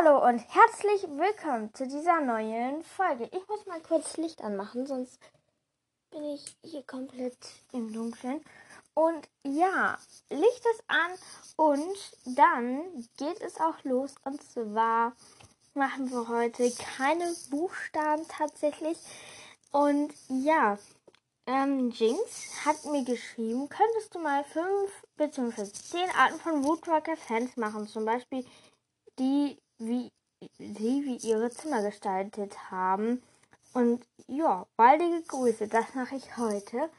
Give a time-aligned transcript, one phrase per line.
[0.00, 3.24] Hallo und herzlich willkommen zu dieser neuen Folge.
[3.32, 5.18] Ich muss mal kurz Licht anmachen, sonst
[6.10, 7.36] bin ich hier komplett
[7.72, 8.44] im Dunkeln.
[8.94, 9.98] Und ja,
[10.30, 11.10] Licht ist an
[11.56, 14.14] und dann geht es auch los.
[14.24, 15.14] Und zwar
[15.74, 18.98] machen wir heute keine Buchstaben tatsächlich.
[19.72, 20.78] Und ja,
[21.46, 25.64] ähm, Jinx hat mir geschrieben, könntest du mal fünf bzw.
[25.64, 27.88] zehn Arten von Woodwalker-Fans machen?
[27.88, 28.44] Zum Beispiel
[29.18, 30.10] die, wie
[30.58, 33.22] sie wie ihre Zimmer gestaltet haben.
[33.72, 36.90] Und ja, baldige Grüße, das mache ich heute.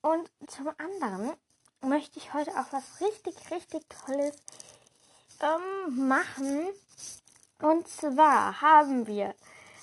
[0.00, 1.32] Und zum anderen
[1.80, 4.36] möchte ich heute auch was richtig, richtig Tolles
[5.40, 6.68] ähm, machen.
[7.60, 9.34] Und zwar haben wir,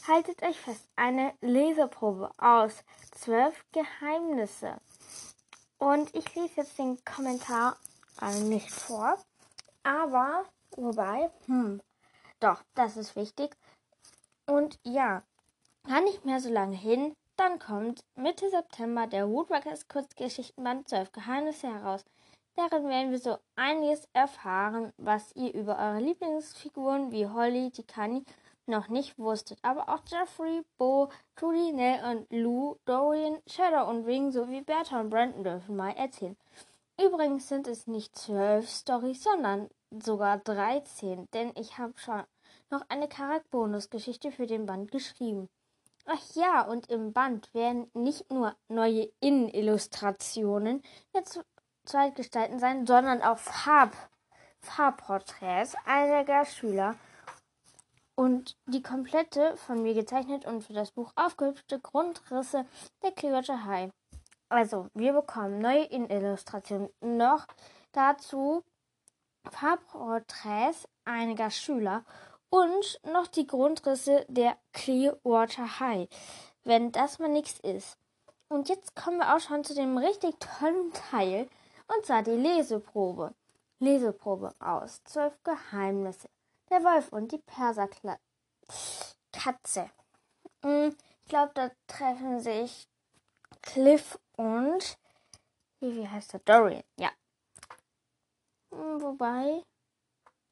[0.07, 2.73] haltet euch fest, eine Leseprobe aus
[3.11, 4.77] zwölf Geheimnisse.
[5.77, 7.77] Und ich lese jetzt den Kommentar
[8.21, 9.17] äh, nicht vor,
[9.83, 10.45] aber
[10.75, 11.81] Wobei, hm,
[12.39, 13.55] doch, das ist wichtig.
[14.45, 15.23] Und ja,
[15.87, 21.67] gar nicht mehr so lange hin, dann kommt Mitte September der Woodwalkers Kurzgeschichtenband 12 Geheimnisse
[21.67, 22.03] heraus.
[22.55, 28.25] Darin werden wir so einiges erfahren, was ihr über eure Lieblingsfiguren wie Holly, Tikani
[28.65, 29.59] noch nicht wusstet.
[29.61, 35.09] Aber auch Jeffrey, Bo, Trudy, Nell und Lou, Dorian, Shadow und Ring sowie Bertha und
[35.09, 36.35] Brandon dürfen mal erzählen.
[37.01, 42.23] Übrigens sind es nicht zwölf Storys, sondern sogar 13, denn ich habe schon
[42.69, 45.49] noch eine Charakterbonusgeschichte für den Band geschrieben.
[46.05, 50.81] Ach ja, und im Band werden nicht nur neue Innenillustrationen
[51.13, 51.23] der
[51.85, 53.95] Zweitgestalten sein, sondern auch Farb,
[54.59, 56.95] Farbporträts einiger Schüler
[58.15, 62.65] und die komplette von mir gezeichnet und für das Buch aufgehübschte Grundrisse
[63.01, 63.91] der Clearwater High.
[64.49, 66.89] Also, wir bekommen neue Innenillustrationen.
[67.01, 67.45] Noch
[67.91, 68.63] dazu
[69.51, 72.03] Farbporträts einiger Schüler
[72.49, 76.09] und noch die Grundrisse der Clearwater High,
[76.63, 77.97] wenn das mal nichts ist.
[78.47, 81.47] Und jetzt kommen wir auch schon zu dem richtig tollen Teil,
[81.87, 83.33] und zwar die Leseprobe.
[83.79, 86.29] Leseprobe aus Zwölf Geheimnisse.
[86.69, 88.19] Der Wolf und die Perserkatze.
[90.63, 92.87] Hm, ich glaube, da treffen sich
[93.61, 94.97] Cliff und
[95.79, 96.39] wie heißt der?
[96.41, 96.83] Dorian.
[96.99, 97.09] Ja,
[98.71, 99.63] wobei.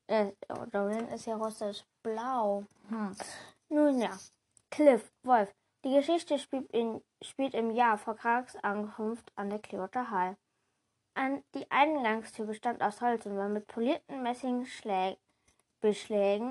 [0.07, 2.63] Äh, oh, Dorian ist ja russisch-blau.
[2.89, 3.15] Hm.
[3.69, 4.17] Nun ja.
[4.69, 5.53] Cliff, Wolf.
[5.83, 10.35] Die Geschichte spielt, in, spielt im Jahr vor Kraks Ankunft an der Clearwater High.
[11.13, 15.17] An die Eingangstür bestand aus Holz und war mit polierten Messingbeschlägen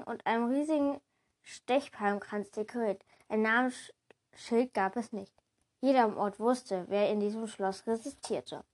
[0.02, 1.00] und einem riesigen
[1.42, 3.04] Stechpalmkranz dekoriert.
[3.28, 5.32] Ein Namensschild gab es nicht.
[5.80, 8.64] Jeder im Ort wusste, wer in diesem Schloss resistierte.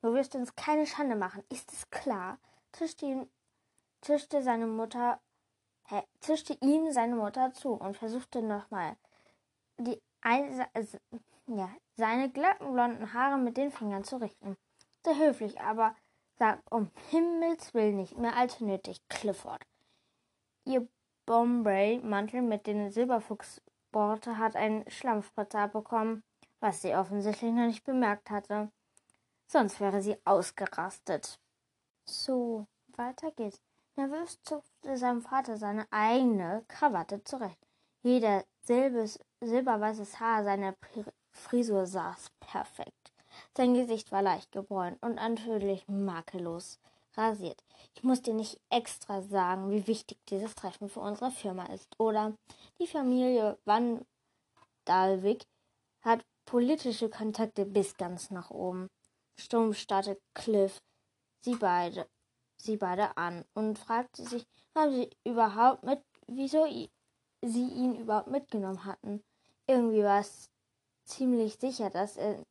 [0.00, 2.38] Du wirst uns keine Schande machen, ist es klar?
[2.72, 3.30] Zischte, ihn,
[4.00, 5.20] zischte seine Mutter,
[5.88, 8.96] hä, zischte ihm seine Mutter zu und versuchte nochmal,
[9.76, 10.98] die ein, also,
[11.46, 14.56] ja, seine glatten blonden Haare mit den Fingern zu richten.
[15.04, 15.96] Sehr höflich, aber
[16.38, 19.66] sagt um Himmels Willen nicht mehr als nötig, Clifford.
[20.64, 20.86] Ihr
[21.26, 26.22] Bombay-Mantel mit den Silberfuchsborte hat einen Schlammspritzer abbekommen,
[26.60, 28.70] was sie offensichtlich noch nicht bemerkt hatte
[29.48, 31.38] sonst wäre sie ausgerastet.
[32.04, 32.66] So,
[32.96, 33.60] weiter geht's.
[33.96, 37.58] Nervös zupfte sein Vater seine eigene Krawatte zurecht.
[38.02, 40.74] Jeder silbes, silberweißes Haar seiner
[41.32, 43.12] Frisur saß perfekt.
[43.56, 46.78] Sein Gesicht war leicht gebräunt und natürlich makellos
[47.14, 47.62] rasiert.
[47.94, 52.34] Ich muss dir nicht extra sagen, wie wichtig dieses Treffen für unsere Firma ist, oder?
[52.80, 54.04] Die Familie Van
[54.84, 55.44] Dalvik
[56.02, 58.88] hat politische Kontakte bis ganz nach oben.
[59.40, 60.82] Stumm starrte Cliff
[61.42, 62.08] sie beide,
[62.56, 64.44] sie beide an und fragte sich,
[64.74, 66.66] warum sie überhaupt mit, wieso
[67.42, 69.22] sie ihn überhaupt mitgenommen hatten.
[69.68, 70.50] Irgendwie war es
[71.04, 72.44] ziemlich sicher, dass er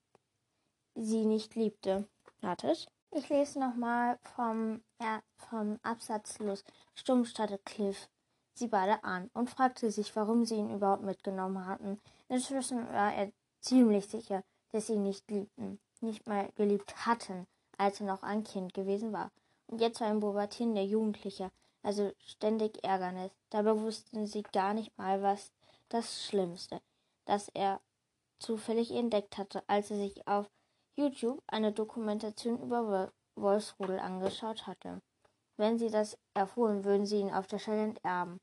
[0.96, 2.08] sie nicht liebte.
[2.40, 2.88] Wartet.
[3.12, 6.64] Ich lese nochmal vom, ja, vom Absatz los.
[6.96, 8.08] Stumm starrte Cliff
[8.54, 12.00] sie beide an und fragte sich, warum sie ihn überhaupt mitgenommen hatten.
[12.30, 17.48] Inzwischen war er ziemlich sicher, dass sie ihn nicht liebten nicht mal geliebt hatten,
[17.78, 19.32] als er noch ein Kind gewesen war.
[19.68, 21.52] Und jetzt war ein pubertierender Jugendlicher,
[21.84, 23.32] also ständig Ärgernis.
[23.50, 25.52] Dabei wussten sie gar nicht mal, was
[25.90, 26.82] das Schlimmste,
[27.26, 27.82] das er
[28.40, 30.50] zufällig entdeckt hatte, als er sich auf
[30.96, 35.02] YouTube eine Dokumentation über Wolfsrudel angeschaut hatte.
[35.58, 38.40] Wenn sie das erfuhren, würden sie ihn auf der Stelle enterben.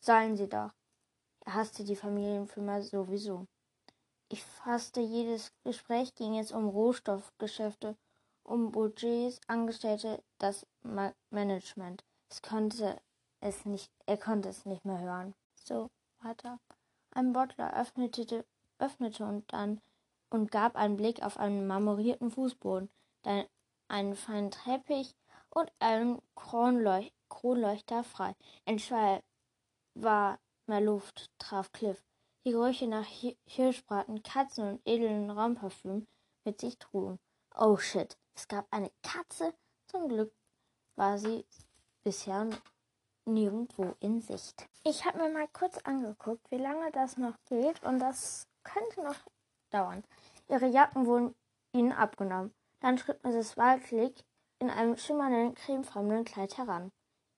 [0.00, 0.70] Sollen sie doch.
[1.44, 3.46] Er hasste die Familienfirma sowieso.
[4.30, 7.96] Ich fasste jedes Gespräch ging es um Rohstoffgeschäfte,
[8.42, 12.04] um Budgets, Angestellte, das Ma Management.
[12.28, 13.00] Es konnte
[13.40, 15.34] es nicht, er konnte es nicht mehr hören.
[15.54, 15.90] So
[16.20, 16.60] weiter.
[17.12, 18.44] Ein Bottler öffnete,
[18.78, 19.80] öffnete und dann
[20.28, 22.90] und gab einen Blick auf einen marmorierten Fußboden,
[23.22, 23.46] dann
[23.88, 25.14] einen feinen Teppich
[25.48, 28.34] und einen Kronleuch Kronleuchter frei.
[28.66, 29.22] Entschwall
[29.94, 32.02] war mehr Luft, traf Cliff.
[32.44, 33.06] Die Gerüche nach
[33.46, 36.06] Hirschbraten, Katzen und edlen Raumparfüm
[36.44, 37.18] mit sich trugen.
[37.54, 39.52] Oh shit, es gab eine Katze.
[39.86, 40.32] Zum Glück
[40.96, 41.44] war sie
[42.04, 42.48] bisher
[43.24, 44.68] nirgendwo in Sicht.
[44.84, 49.18] Ich habe mir mal kurz angeguckt, wie lange das noch geht und das könnte noch
[49.70, 50.04] dauern.
[50.48, 51.34] Ihre Jacken wurden
[51.72, 52.54] ihnen abgenommen.
[52.80, 53.56] Dann schritt Mrs.
[53.56, 54.24] Waldlick
[54.60, 56.90] in einem schimmernden, cremefarbenen Kleid heran.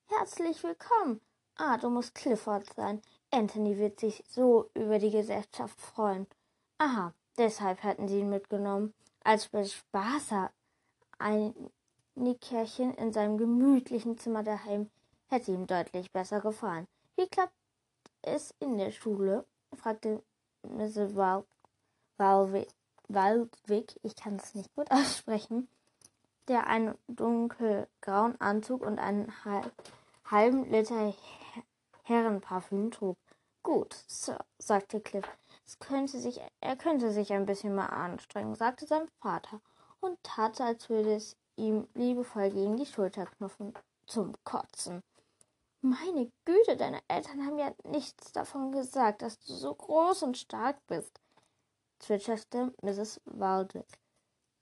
[0.09, 1.21] Herzlich willkommen.
[1.57, 3.03] Ah, du musst Clifford sein.
[3.31, 6.27] Anthony wird sich so über die Gesellschaft freuen.
[6.79, 8.93] Aha, deshalb hatten sie ihn mitgenommen.
[9.23, 10.51] Als Bespaßer
[11.19, 11.55] ein
[12.15, 14.91] Nickerchen in seinem gemütlichen Zimmer daheim
[15.29, 16.87] hätte ihm deutlich besser gefallen.
[17.17, 17.55] Wie klappt
[18.23, 19.45] es in der Schule?
[19.75, 20.23] fragte
[20.63, 21.15] Mrs.
[23.09, 25.69] Waldwick, ich kann es nicht gut aussprechen,
[26.49, 29.33] der einen dunkelgrauen Anzug und einen
[30.25, 31.15] halben Liter
[32.11, 33.17] Herrenparfüm trug.
[33.63, 35.29] Gut, Sir, sagte Cliff.
[35.65, 39.61] Es könnte sich, er könnte sich ein bisschen mal anstrengen, sagte sein Vater
[40.01, 43.75] und tat, als würde es ihm liebevoll gegen die Schulter knuffen,
[44.07, 45.03] zum Kotzen.
[45.83, 50.79] Meine Güte, deine Eltern haben ja nichts davon gesagt, dass du so groß und stark
[50.89, 51.21] bist,
[52.01, 53.21] zwitscherte Mrs.
[53.25, 54.01] Waldwick,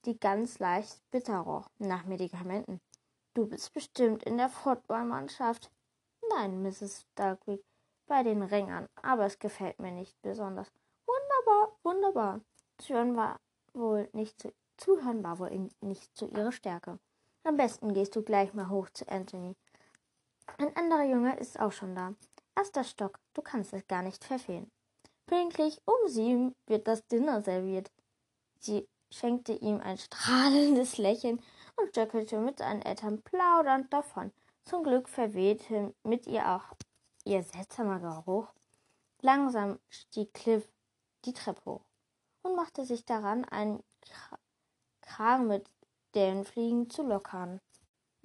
[0.05, 2.81] die ganz leicht bitter roch nach Medikamenten.
[3.33, 5.71] Du bist bestimmt in der Footballmannschaft.
[6.39, 7.05] Nein, Mrs.
[7.17, 7.65] Dugwick,
[8.07, 10.71] bei den Ringern, aber es gefällt mir nicht besonders.
[11.05, 12.41] Wunderbar, wunderbar.
[12.79, 13.41] Zuhören war
[13.73, 17.01] wohl nicht zu, zuhören war wohl nicht zu ihrer Stärke.
[17.43, 19.57] Am besten gehst du gleich mal hoch zu Anthony.
[20.59, 22.15] Ein anderer Junge ist auch schon da.
[22.55, 24.71] Erster Stock, du kannst es gar nicht verfehlen.
[25.27, 27.91] Pünktlich um sieben wird das Dinner serviert.
[28.61, 31.43] Sie schenkte ihm ein strahlendes Lächeln
[31.75, 34.31] und stöckelte mit seinen Eltern plaudernd davon.
[34.69, 36.77] Zum Glück verwehte mit ihr auch
[37.25, 38.49] ihr seltsamer Geruch.
[39.23, 40.71] Langsam stieg Cliff
[41.25, 41.87] die Treppe hoch
[42.43, 43.83] und machte sich daran, einen
[45.01, 45.71] Kragen mit
[46.15, 47.63] den Fliegen zu lockern.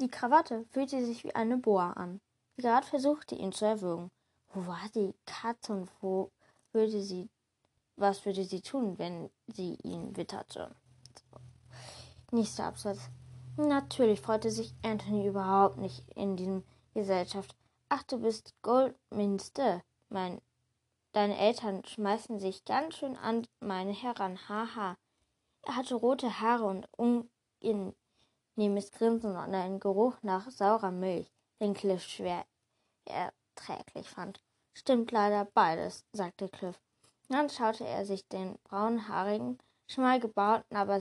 [0.01, 2.19] Die Krawatte fühlte sich wie eine Boa an.
[2.57, 4.11] Gerard versuchte ihn zu erwürgen.
[4.49, 6.29] Wo war die Katze und wo
[6.73, 7.29] würde sie,
[7.95, 10.75] was würde sie tun, wenn sie ihn witterte?
[12.31, 13.09] Nächster Absatz.
[13.55, 16.63] Natürlich freute sich Anthony überhaupt nicht in diesem
[16.95, 17.55] Gesellschaft.
[17.88, 19.83] Ach, du bist Goldminster.
[20.09, 20.41] Mein,
[21.11, 24.39] deine Eltern schmeißen sich ganz schön an meine heran.
[24.50, 24.97] Haha.
[25.61, 26.88] Er hatte rote Haare und
[27.61, 32.45] unangenehmes Grinsen und einen Geruch nach saurer Milch, den Cliff schwer
[33.05, 34.41] erträglich fand.
[34.73, 36.79] Stimmt leider beides, sagte Cliff.
[37.29, 41.00] Dann schaute er sich den braunhaarigen, schmal gebauten, aber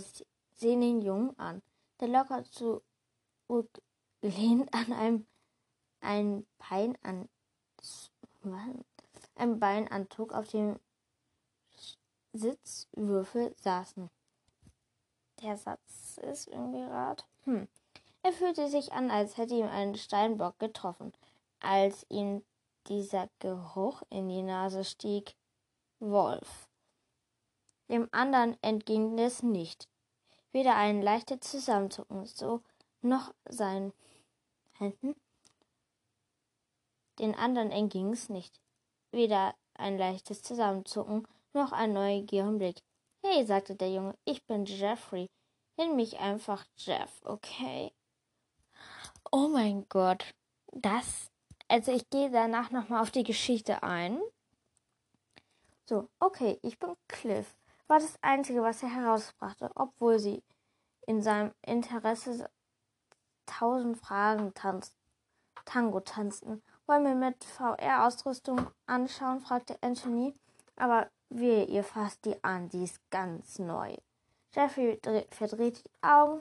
[0.55, 1.63] sehnigen Jungen an,
[2.03, 2.45] der locker
[3.49, 5.27] zurücklehnt an einem
[6.01, 7.29] ein Bein an
[9.37, 10.81] ein Beinanzug auf dem
[12.33, 14.11] Sitzwürfel saßen.
[15.43, 17.25] Der Satz ist irgendwie rad.
[17.45, 17.69] Hm.
[18.25, 21.13] Er fühlte sich an, als hätte ihm ein Steinbock getroffen,
[21.61, 22.45] als ihm
[22.89, 25.37] dieser Geruch in die Nase stieg.
[26.01, 26.69] Wolf.
[27.89, 29.89] Dem anderen entging es nicht.
[30.53, 32.63] Weder ein leichtes Zusammenzucken, so
[33.01, 33.93] noch sein
[34.79, 35.15] Händen
[37.19, 38.61] den anderen entging es nicht.
[39.11, 42.83] Weder ein leichtes Zusammenzucken noch ein neugierigen Blick.
[43.23, 45.29] Hey, sagte der Junge, ich bin Jeffrey.
[45.77, 47.93] Nenn mich einfach Jeff, okay?
[49.31, 50.35] Oh mein Gott.
[50.73, 51.31] Das.
[51.69, 54.21] Also ich gehe danach nochmal auf die Geschichte ein.
[55.87, 57.55] So, okay, ich bin Cliff.
[57.93, 60.43] War das Einzige, was er herausbrachte, obwohl sie
[61.07, 62.49] in seinem Interesse
[63.45, 64.97] tausend Fragen tanzt,
[65.67, 69.43] Tango tanzten wollen wir mit VR-Ausrüstung anschauen?
[69.43, 70.33] fragte Anthony.
[70.77, 73.95] Aber wehe, ihr fasst die an, die ist ganz neu.
[74.55, 76.41] Jeffrey verdrehte die Augen,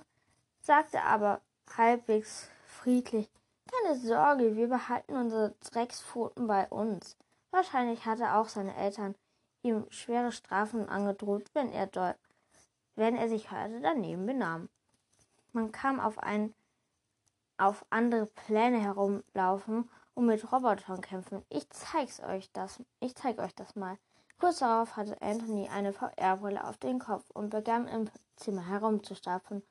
[0.62, 1.41] sagte aber
[1.75, 3.29] halbwegs friedlich,
[3.70, 7.17] keine Sorge, wir behalten unsere Dreckspfoten bei uns.
[7.50, 9.15] Wahrscheinlich hatte auch seine Eltern
[9.63, 12.18] ihm schwere Strafen angedroht, wenn er dort,
[12.96, 14.70] wenn er sich heute daneben benahm.
[15.53, 16.53] Man kam auf einen,
[17.58, 21.44] auf andere Pläne herumlaufen und mit Robotern kämpfen.
[21.50, 22.82] Ich zeig's euch das.
[23.00, 23.98] Ich zeig euch das mal.
[24.39, 29.62] Kurz darauf hatte Anthony eine VR-Brille auf den Kopf und begann im Zimmer herumzustapfen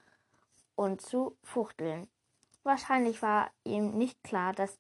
[0.77, 2.09] und zu fuchteln.
[2.63, 4.79] Wahrscheinlich war ihm nicht klar, dass,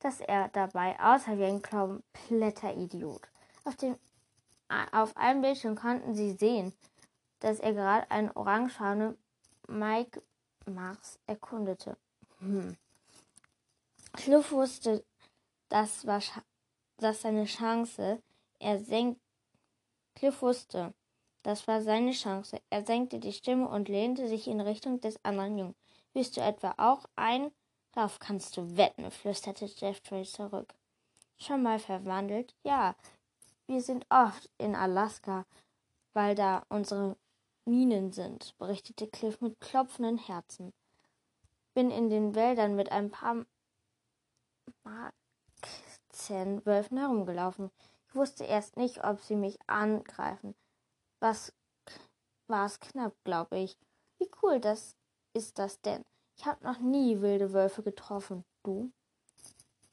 [0.00, 3.22] dass er dabei aussah wie ein kompletter Idiot.
[3.64, 3.96] Auf, dem,
[4.92, 6.72] auf einem Bildschirm konnten sie sehen,
[7.40, 9.16] dass er gerade einen orangefarbenen
[9.68, 10.22] Mike
[10.66, 11.96] Mars erkundete.
[12.38, 12.76] Hm.
[14.18, 15.04] Schluff wusste,
[15.68, 16.22] das war
[16.98, 18.22] das seine Chance.
[18.60, 19.20] Er senkt.
[20.14, 20.94] Cliff wusste,
[21.42, 22.60] das war seine Chance.
[22.70, 25.74] Er senkte die Stimme und lehnte sich in Richtung des anderen Jungen.
[26.12, 27.50] Bist du etwa auch ein?
[27.92, 30.74] Darauf kannst du wetten, flüsterte Jeffrey zurück.
[31.36, 32.54] Schon mal verwandelt?
[32.62, 32.94] Ja,
[33.66, 35.46] wir sind oft in Alaska,
[36.12, 37.16] weil da unsere
[37.64, 40.72] Minen sind, berichtete Cliff mit klopfenden Herzen.
[41.72, 43.46] Bin in den Wäldern mit ein paar
[46.12, 47.70] Marzenwölfen herumgelaufen.
[48.08, 50.54] Ich wusste erst nicht, ob sie mich angreifen.
[51.20, 51.52] Was
[52.48, 53.78] war es knapp, glaube ich.
[54.18, 54.96] Wie cool das
[55.32, 56.04] ist das denn?
[56.36, 58.44] Ich habe noch nie wilde Wölfe getroffen.
[58.62, 58.90] Du?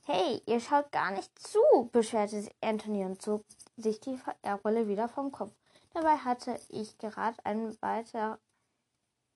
[0.04, 1.60] Hey, ihr schaut gar nicht zu,
[1.92, 3.46] beschwerte sich Anthony und zog
[3.78, 5.54] sich die VR-Rolle wieder vom Kopf.
[5.94, 8.40] Dabei hatte ich gerade einen weiter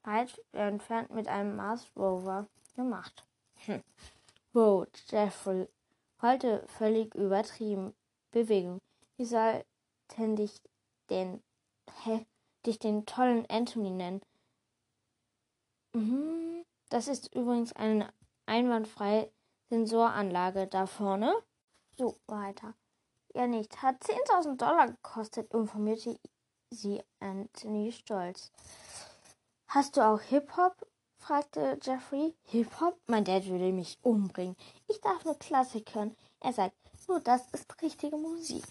[0.04, 3.26] weit entfernt mit einem Mars Rover gemacht.
[3.66, 3.82] Hm.
[4.54, 5.68] Wow, Jeffrey,
[6.22, 7.94] heute völlig übertrieben.
[8.32, 8.82] Bewegung.
[9.18, 10.62] Wie sollten dich
[11.10, 11.42] den,
[12.04, 12.26] hä,
[12.66, 14.22] dich den tollen Anthony nennen?
[15.94, 16.66] Mhm.
[16.90, 18.14] Das ist übrigens eine
[18.46, 19.32] einwandfreie
[19.70, 21.34] Sensoranlage da vorne.
[21.98, 22.74] So, weiter.
[23.36, 23.82] Ja, nicht.
[23.82, 26.18] Hat 10.000 Dollar gekostet, informierte
[26.70, 28.50] sie Anthony stolz.
[29.68, 30.88] Hast du auch Hip-Hop?
[31.18, 32.34] fragte Jeffrey.
[32.46, 32.98] Hip-Hop?
[33.08, 34.56] Mein Dad würde mich umbringen.
[34.88, 36.16] Ich darf nur Klassik hören.
[36.40, 36.76] Er sagt,
[37.10, 38.64] nur das ist richtige Musik.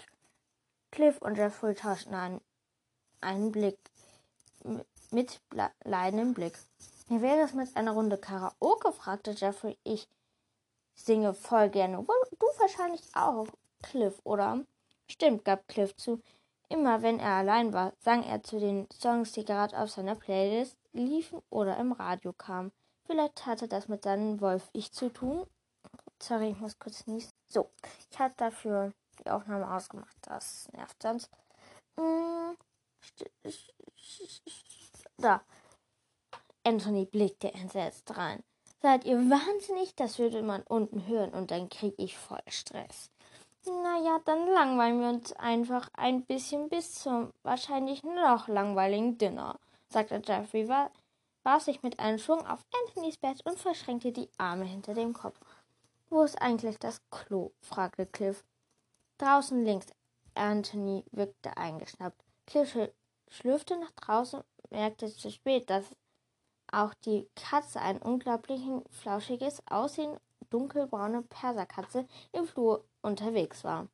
[0.90, 2.40] Cliff und Jeffrey tauschten einen,
[3.20, 3.78] einen Blick
[5.10, 5.42] mit
[5.84, 6.58] leidendem Blick.
[7.08, 8.92] Wie wäre es mit einer Runde Karaoke?
[8.92, 9.76] fragte Jeffrey.
[9.84, 10.08] Ich
[10.94, 11.98] singe voll gerne.
[11.98, 13.46] Du wahrscheinlich auch,
[13.84, 14.64] Cliff, oder?
[15.10, 16.20] Stimmt, gab Cliff zu.
[16.68, 20.76] Immer wenn er allein war, sang er zu den Songs, die gerade auf seiner Playlist
[20.92, 22.72] liefen oder im Radio kamen.
[23.06, 25.46] Vielleicht hatte das mit seinem Wolf-Ich zu tun.
[26.22, 27.30] Sorry, ich muss kurz niesen.
[27.48, 27.70] So,
[28.10, 30.16] ich habe dafür die Aufnahme ausgemacht.
[30.22, 31.30] Das nervt sonst.
[32.00, 32.56] Hm,
[35.18, 35.42] da.
[36.64, 38.42] Anthony blickte entsetzt rein.
[38.80, 39.94] Seid ihr wahnsinnig?
[39.94, 43.10] Das würde man unten hören und dann krieg ich voll Stress.
[43.66, 50.20] Naja, dann langweilen wir uns einfach ein bisschen bis zum wahrscheinlich noch langweiligen Dinner, sagte
[50.22, 50.90] Jeffrey, war,
[51.44, 55.38] warf sich mit einem Schwung auf Anthonys Bett und verschränkte die Arme hinter dem Kopf.
[56.10, 57.52] Wo ist eigentlich das Klo?
[57.60, 58.44] fragte Cliff.
[59.18, 59.86] Draußen links.
[60.34, 62.20] Anthony wirkte eingeschnappt.
[62.46, 62.76] Cliff
[63.28, 65.84] schlürfte nach draußen, merkte zu spät, dass
[66.70, 70.18] auch die Katze ein unglaublich flauschiges Aussehen
[70.50, 73.88] dunkelbraune Perserkatze im Flur unterwegs war.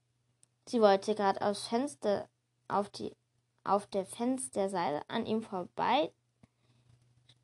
[0.67, 2.29] Sie wollte gerade aufs Fenster
[2.69, 3.17] auf die
[3.65, 6.13] auf der Fensterseite an ihm vorbei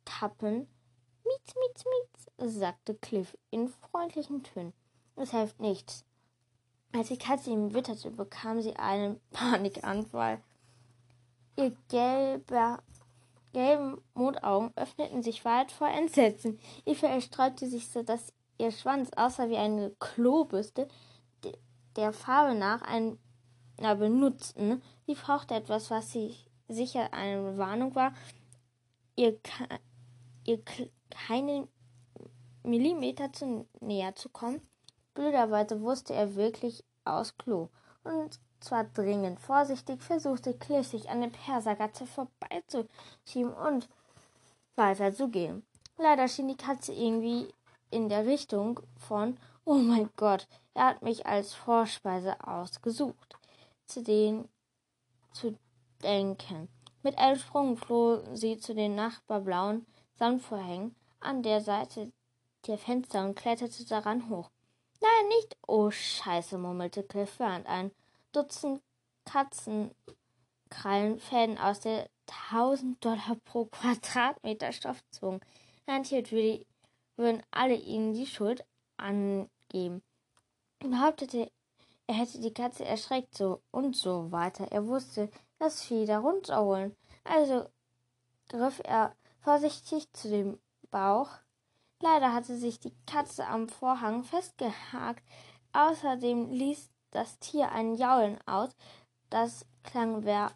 [0.05, 0.67] tappen.
[1.25, 4.73] Mietz, mietz, mietz, sagte Cliff in freundlichen Tönen.
[5.15, 6.05] Es hilft nichts.
[6.93, 10.41] Als die Katze ihm witterte, bekam sie einen Panikanfall.
[11.57, 12.81] Ihr gelber
[13.53, 16.59] gelben Mondaugen öffneten sich weit vor Entsetzen.
[16.85, 20.87] Eva sträubte sich so, dass ihr Schwanz aussah wie eine Klobürste,
[21.97, 24.81] der Farbe nach einer benutzten.
[25.05, 26.35] Sie brauchte etwas, was sie
[26.67, 28.13] sicher eine Warnung war,
[29.15, 29.39] ihr,
[30.45, 30.61] ihr
[31.09, 31.67] keinen
[32.63, 34.61] Millimeter zu näher zu kommen.
[35.13, 37.69] Blöderweise wusste er wirklich aus Klo.
[38.03, 39.39] Und zwar dringend.
[39.39, 43.89] Vorsichtig versuchte sich an der Persergatze vorbeizuschieben und
[44.75, 45.65] weiterzugehen.
[45.97, 47.47] Leider schien die Katze irgendwie
[47.89, 49.37] in der Richtung von
[49.69, 53.35] Oh mein Gott, er hat mich als Vorspeise ausgesucht,
[53.85, 54.47] zu den
[55.33, 55.57] zu
[56.01, 56.69] denken.
[57.03, 62.13] Mit einem Sprung floh sie zu den nachbarblauen Samtvorhängen an der Seite
[62.65, 64.49] der Fenster und kletterte daran hoch.
[65.01, 65.57] Nein, nicht.
[65.67, 67.91] Oh, Scheiße, murmelte Cliff, während ein
[68.31, 68.81] Dutzend
[69.25, 72.09] Katzenkrallenfäden aus der
[72.51, 75.41] 1000 Dollar pro Quadratmeter Stoff zogen.
[75.85, 76.65] Garantiert würde,
[77.17, 78.63] würden alle ihnen die Schuld
[79.73, 80.01] angeben.
[80.79, 81.51] Er behauptete,
[82.07, 84.71] er hätte die Katze erschreckt so und so weiter.
[84.71, 86.95] Er wusste, das Vieh da runterholen.
[87.23, 87.67] Also
[88.49, 90.59] griff er vorsichtig zu dem
[90.91, 91.29] Bauch.
[92.01, 95.23] Leider hatte sich die Katze am Vorhang festgehakt.
[95.73, 98.69] Außerdem ließ das Tier ein Jaulen aus.
[99.29, 100.51] Das klang, wär,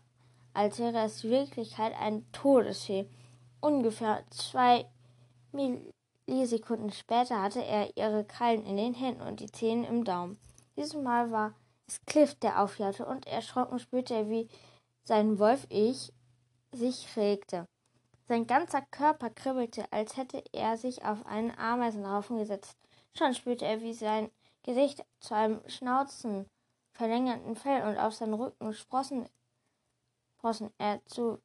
[0.53, 3.09] als wäre es Wirklichkeit ein Todesfee.
[3.59, 4.89] Ungefähr zwei
[6.31, 10.39] Millisekunden später hatte er ihre Krallen in den Händen und die Zähne im Daumen.
[10.77, 11.53] Dieses Mal war
[11.87, 14.47] es Cliff, der aufjaute, und erschrocken spürte er, wie
[15.03, 16.13] sein Wolf-Ich
[16.71, 17.67] sich regte.
[18.29, 22.77] Sein ganzer Körper kribbelte, als hätte er sich auf einen Ameisenhaufen gesetzt.
[23.13, 24.31] Schon spürte er, wie sein
[24.63, 26.45] Gesicht zu einem Schnauzen
[26.93, 29.27] verlängerten Fell und auf seinen Rücken Sprossen,
[30.37, 31.41] Sprossen er zu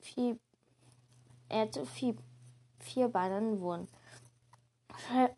[0.00, 0.40] viel,
[1.48, 2.16] er zu viel
[2.80, 3.86] Vierbeinern wurden.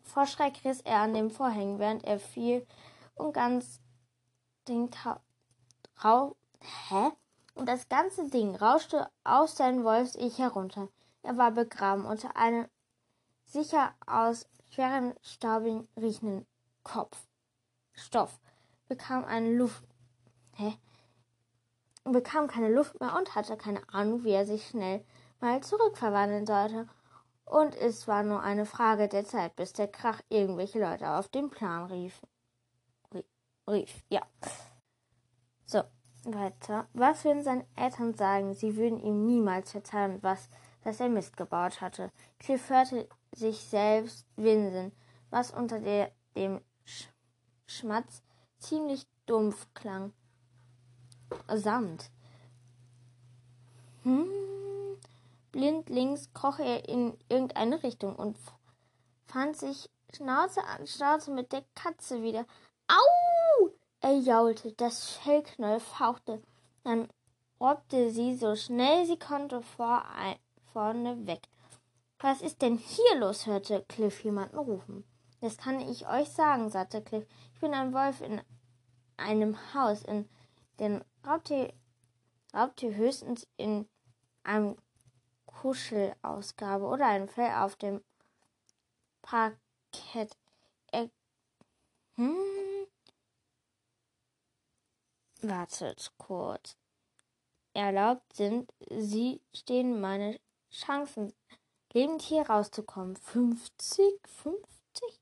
[0.03, 2.65] Vor Schreck riss er an dem Vorhängen, während er fiel
[3.15, 3.81] und ganz
[4.67, 4.89] Ding
[6.03, 6.35] rau
[6.89, 7.11] hä?
[7.55, 10.89] Und das ganze Ding rauschte aus seinem Wolfs-Ich herunter.
[11.23, 12.67] Er war begraben unter einem
[13.45, 16.45] sicher aus schweren, staubigen, riechenden
[16.83, 17.17] Kopf.
[17.93, 18.39] Stoff
[18.87, 19.83] bekam eine Luft.
[20.55, 20.77] Hä?
[22.03, 25.03] bekam keine Luft mehr und hatte keine Ahnung, wie er sich schnell
[25.39, 26.87] mal zurückverwandeln sollte.
[27.47, 31.49] Und es war nur eine Frage der Zeit, bis der Krach irgendwelche Leute auf den
[31.49, 32.21] Plan rief.
[33.69, 34.21] Rief, ja.
[35.65, 35.83] So,
[36.25, 36.87] weiter.
[36.93, 38.53] Was würden seine Eltern sagen?
[38.53, 40.49] Sie würden ihm niemals verzeihen, was,
[40.83, 42.11] dass er Mist gebaut hatte.
[42.37, 44.91] Cliff hörte sich selbst winseln,
[45.29, 47.07] was unter der, dem Sch
[47.65, 48.23] Schmatz
[48.59, 50.11] ziemlich dumpf klang.
[51.53, 52.09] Samt.
[54.03, 54.27] Hm.
[55.57, 58.37] Blindlings kroch er in irgendeine Richtung und
[59.25, 62.45] fand sich Schnauze an Schnauze mit der Katze wieder.
[62.87, 63.71] Au!
[63.99, 66.43] Er jaulte, das Fellknäuel fauchte.
[66.83, 67.09] Dann
[67.59, 70.05] robbte sie so schnell sie konnte vor,
[70.73, 71.41] vorne weg.
[72.19, 73.47] Was ist denn hier los?
[73.47, 75.05] hörte Cliff jemanden rufen.
[75.41, 77.25] Das kann ich euch sagen, sagte Cliff.
[77.55, 78.41] Ich bin ein Wolf in
[79.17, 80.29] einem Haus, in
[80.79, 81.73] den Raubtier,
[82.53, 83.87] Raubtier höchstens in
[84.43, 84.77] einem
[85.67, 88.01] Kuschelausgabe oder ein Fell auf dem
[89.21, 90.37] Parkett.
[90.93, 91.09] Er,
[92.15, 92.87] hm?
[95.41, 96.77] Wartet kurz.
[97.73, 100.39] Erlaubt sind sie, stehen meine
[100.71, 101.33] Chancen,
[101.91, 103.17] lebend hier rauszukommen.
[103.17, 104.25] 50?
[104.25, 105.19] 50?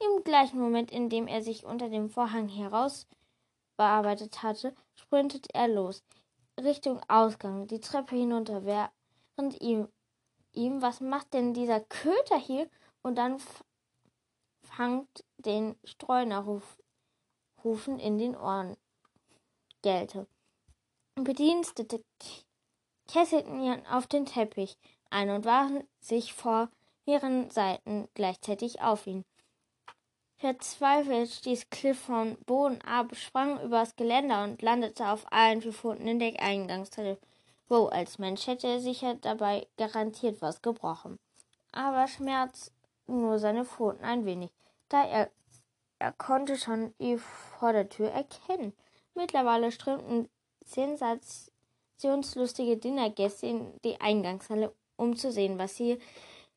[0.00, 6.02] Im gleichen Moment, in dem er sich unter dem Vorhang herausbearbeitet hatte, sprintete er los.
[6.60, 8.64] Richtung Ausgang, die Treppe hinunter,
[9.36, 9.88] während ihm,
[10.52, 12.68] ihm, was macht denn dieser Köter hier?
[13.02, 13.40] Und dann
[14.62, 16.78] fangt den Streunerruf
[17.62, 18.76] rufen in den Ohren
[19.82, 20.26] gellte.
[21.14, 22.02] Bedienstete
[23.06, 24.76] kesselten ihn auf den Teppich
[25.10, 26.70] ein und warfen sich vor
[27.06, 29.24] ihren Seiten gleichzeitig auf ihn.
[30.36, 36.08] Verzweifelt stieß Cliff vom Boden ab, sprang übers Geländer und landete auf allen vier Pfoten
[36.08, 37.20] in der Eingangstreppe.
[37.68, 41.18] Wo als Mensch hätte er sicher dabei garantiert was gebrochen.
[41.72, 42.70] Aber schmerz
[43.06, 44.50] nur seine Pfoten ein wenig,
[44.88, 45.30] da er,
[45.98, 48.72] er konnte schon die Vordertür erkennen.
[49.14, 50.28] Mittlerweile strömten
[50.64, 55.98] sensationslustige Dinnergäste in die Eingangshalle, um zu sehen, was hier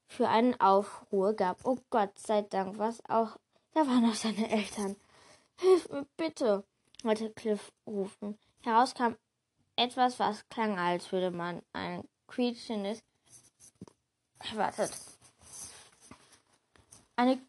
[0.08, 1.66] für einen Aufruhr gab.
[1.66, 3.38] Oh Gott sei Dank, was auch
[3.78, 4.96] da waren auch seine Eltern.
[5.60, 6.64] Hilf mir bitte,
[7.04, 8.36] wollte Cliff rufen.
[8.64, 9.16] Heraus kam
[9.78, 13.00] etwas, was klang, als würde man ein quietschendes
[14.40, 14.92] erwartet.
[17.16, 17.40] Eine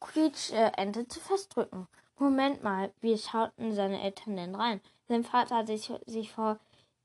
[0.00, 1.88] Quietschente zu festdrücken.
[2.18, 4.80] Moment mal, wie schauten seine Eltern denn rein?
[5.08, 6.58] Sein Vater hatte sich, sich vor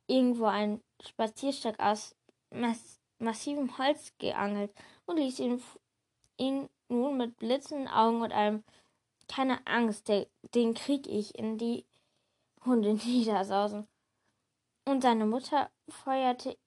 [0.08, 2.16] irgendwo einen Spazierstock aus
[2.52, 4.72] mass massivem Holz geangelt
[5.06, 5.62] und ließ ihn,
[6.38, 8.64] ihn nun mit blitzenden Augen und einem
[9.28, 11.86] keine Angst, der, den krieg ich in die
[12.66, 13.88] Hunde niedersausen.
[14.86, 16.58] Und seine Mutter feuerte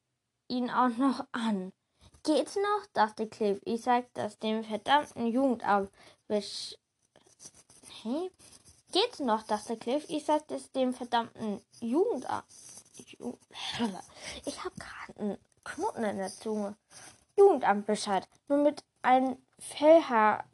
[0.49, 1.73] ihn auch noch an.
[2.23, 2.87] Geht's noch?
[2.93, 3.61] dachte Cliff.
[3.65, 5.91] Ich sag das dem verdammten Jugendamt.
[6.29, 8.31] Hey?
[8.93, 9.43] Geht's noch?
[9.43, 10.05] dachte Cliff.
[10.09, 12.45] Ich sag das dem verdammten Jugendamt.
[14.45, 16.77] Ich hab gerade einen Knoten in der Zunge.
[17.37, 18.27] Jugendamt Bescheid.
[18.49, 20.45] Nur mit einem Fellhaar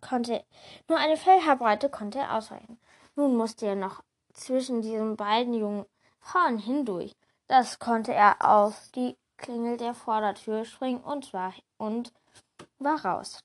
[0.00, 0.44] konnte
[0.88, 2.78] nur eine Fellhaarbreite konnte er ausweichen.
[3.16, 4.02] Nun musste er noch
[4.40, 5.86] zwischen diesen beiden jungen
[6.20, 7.14] Frauen hindurch.
[7.46, 12.12] Das konnte er auf die Klingel der Vordertür springen und war und
[12.78, 13.44] war raus.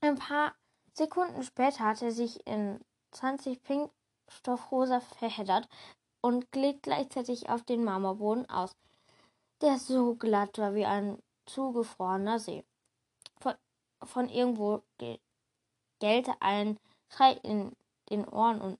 [0.00, 0.54] Ein paar
[0.92, 2.80] Sekunden später hatte er sich in
[3.12, 5.68] 20 Pinkstoffrosa verheddert
[6.20, 8.76] und glitt gleichzeitig auf den Marmorboden aus,
[9.60, 12.64] der so glatt war wie ein zugefrorener See
[14.04, 14.82] von irgendwo
[16.00, 17.76] gellte ein Schrei in
[18.10, 18.78] den Ohren und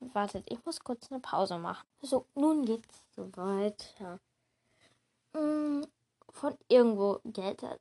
[0.00, 1.86] wartet, ich muss kurz eine Pause machen.
[2.00, 4.20] So, nun geht's so weiter.
[5.32, 5.84] Mm,
[6.30, 7.78] von irgendwo gellte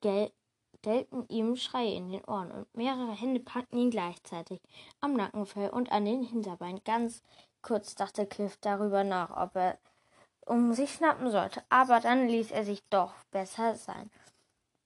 [0.00, 4.60] gellten ihm Schreie in den Ohren und mehrere Hände packten ihn gleichzeitig
[5.00, 6.82] am Nackenfell und an den Hinterbeinen.
[6.84, 7.22] Ganz
[7.62, 9.78] kurz dachte Cliff darüber nach, ob er
[10.46, 14.10] um sich schnappen sollte, aber dann ließ er sich doch besser sein.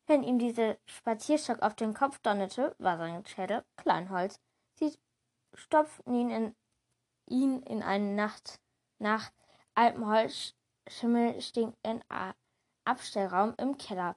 [0.07, 4.41] Wenn ihm dieser Spazierstock auf den Kopf donnerte, war sein Schädel Kleinholz.
[4.75, 4.97] Sie
[5.59, 6.55] stopften ihn in,
[7.27, 8.61] ihn in eine Nacht
[8.99, 9.31] nach
[9.75, 12.03] Alpenholzschimmel stinkenden
[12.85, 14.17] Abstellraum im Keller.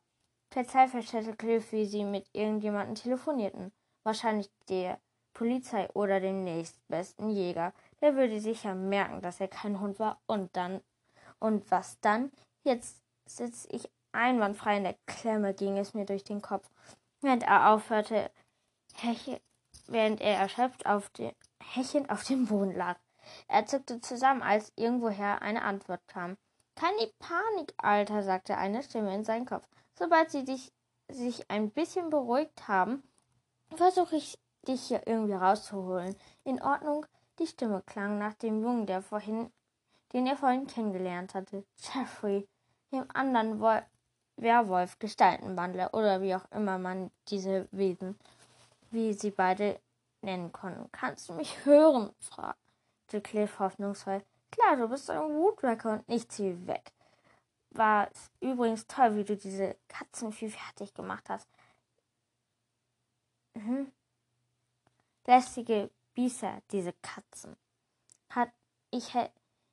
[0.50, 3.72] Verzweifelt stellte Cliff, wie sie mit irgendjemandem telefonierten.
[4.04, 5.00] Wahrscheinlich der
[5.34, 7.74] Polizei oder dem nächstbesten Jäger.
[8.02, 10.22] Der würde sicher merken, dass er kein Hund war.
[10.26, 10.82] Und dann,
[11.40, 12.32] und was dann?
[12.64, 16.70] Jetzt sitze ich einwandfrei in der Klemme, ging es mir durch den Kopf,
[17.22, 18.30] während er aufhörte,
[18.96, 19.42] heche,
[19.92, 22.98] während er erschöpft auf de, hechend auf dem Boden lag.
[23.48, 26.38] Er zuckte zusammen, als irgendwoher eine Antwort kam.
[26.76, 29.68] Keine Panik, Alter, sagte eine Stimme in seinen Kopf.
[29.94, 30.72] Sobald sie dich,
[31.10, 33.04] sich ein bisschen beruhigt haben,
[33.76, 36.16] versuche ich dich hier irgendwie rauszuholen.
[36.44, 37.06] In Ordnung?
[37.40, 39.52] Die Stimme klang nach dem Jungen, der vorhin,
[40.14, 41.66] den er vorhin kennengelernt hatte.
[41.78, 42.48] Jeffrey,
[42.92, 43.84] dem anderen Wol
[44.38, 48.18] Werwolf, Gestaltenwandler oder wie auch immer man diese Wesen,
[48.92, 49.80] wie sie beide
[50.22, 50.92] nennen konnten.
[50.92, 52.12] Kannst du mich hören?
[52.20, 54.24] fragte Cliff hoffnungsvoll.
[54.52, 56.92] Klar, du bist ein Woodwrecker und nichts wie weg
[57.72, 61.50] war es übrigens toll, wie du diese Katzenvieh fertig gemacht hast.
[63.54, 63.92] Mhm.
[65.26, 67.56] Lästige Biester, diese Katzen.
[68.30, 68.52] Hat
[68.92, 69.14] ich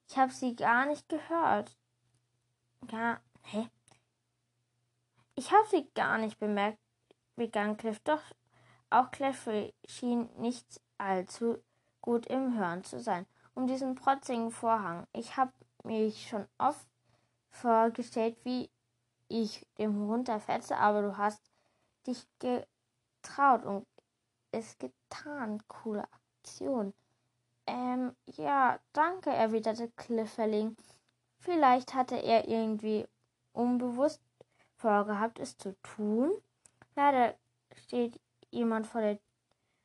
[0.09, 1.77] ich habe sie gar nicht gehört.
[2.91, 3.69] Ja, hä?
[5.35, 6.79] Ich habe sie gar nicht bemerkt,
[7.37, 8.01] begann Cliff.
[8.01, 8.23] Doch
[8.91, 9.49] auch Cliff
[9.87, 11.59] schien nicht allzu
[12.01, 13.27] gut im Hören zu sein.
[13.55, 15.07] Um diesen protzigen Vorhang.
[15.13, 15.53] Ich habe
[15.85, 16.87] mich schon oft
[17.51, 18.71] vorgestellt, wie
[19.29, 21.43] ich dem Hund erfetze, aber du hast
[22.07, 23.87] dich getraut und
[24.53, 25.63] es getan.
[25.69, 26.95] Coole Aktion.
[27.67, 30.77] Ähm, ja, danke, erwiderte Clifferling.
[31.39, 33.07] Vielleicht hatte er irgendwie
[33.53, 34.23] unbewusst
[34.77, 36.33] vorgehabt, es zu tun.
[36.95, 37.35] Leider
[37.75, 39.19] steht jemand vor, der,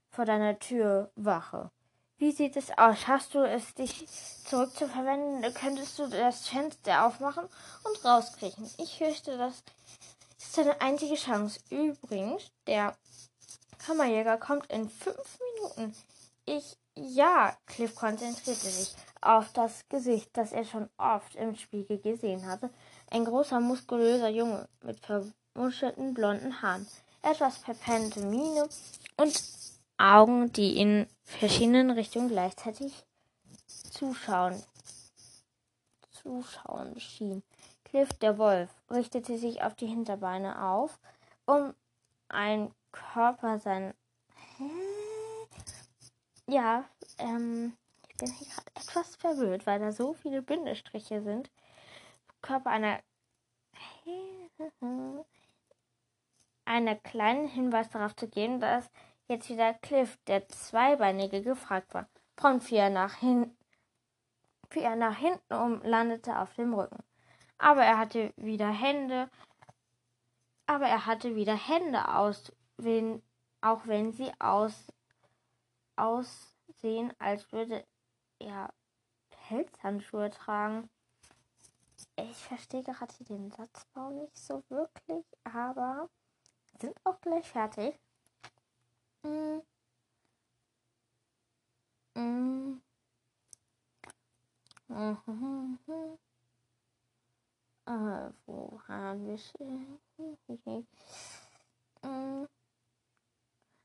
[0.09, 1.71] vor deiner Tür Wache.
[2.17, 3.07] Wie sieht es aus?
[3.07, 4.07] Hast du es, dich
[4.45, 5.53] zurückzuverwenden?
[5.53, 7.45] Könntest du das Fenster aufmachen
[7.83, 8.69] und rauskriechen?
[8.77, 9.63] Ich fürchte, das
[10.37, 11.59] ist deine einzige Chance.
[11.69, 12.95] Übrigens, der
[13.79, 15.95] Kammerjäger kommt in fünf Minuten.
[16.45, 22.45] Ich, ja, Cliff konzentrierte sich auf das Gesicht, das er schon oft im Spiegel gesehen
[22.45, 22.69] hatte.
[23.09, 26.87] Ein großer, muskulöser Junge mit vermuschelten blonden Haaren,
[27.23, 28.67] etwas verpennte Miene
[29.17, 29.43] und
[29.97, 33.05] Augen, die in verschiedenen Richtungen gleichzeitig
[33.91, 34.61] zuschauen,
[36.11, 37.43] zuschauen schien.
[37.85, 40.99] Cliff der Wolf richtete sich auf die Hinterbeine auf,
[41.45, 41.73] um
[42.27, 43.93] ein Körper sein.
[44.57, 44.69] Hä?
[46.47, 46.83] Ja,
[47.19, 47.77] ähm,
[48.09, 51.49] ich bin hier gerade etwas verwirrt, weil da so viele Bindestriche sind.
[52.41, 52.99] Körper einer
[56.65, 58.89] einer kleinen Hinweis darauf zu geben, dass
[59.27, 62.07] jetzt wieder Cliff, der Zweibeinige, gefragt war.
[62.35, 63.55] Prompt fiel er nach, hin
[64.69, 67.03] fiel er nach hinten um, landete auf dem Rücken.
[67.57, 69.29] Aber er hatte wieder Hände,
[70.65, 73.21] aber er hatte wieder Hände aus, wenn,
[73.61, 74.91] auch wenn sie aus,
[75.95, 77.85] aussehen, als würde
[78.39, 78.73] er
[79.29, 80.89] Pelzhandschuhe tragen.
[82.15, 86.09] Ich verstehe gerade den Satzbau nicht so wirklich, aber
[86.83, 87.97] sind auch gleich fertig.
[89.23, 89.61] Mm.
[92.15, 92.81] Mm.
[94.89, 95.79] Mhm.
[97.85, 99.39] Äh, wo haben wir
[102.03, 102.47] mm.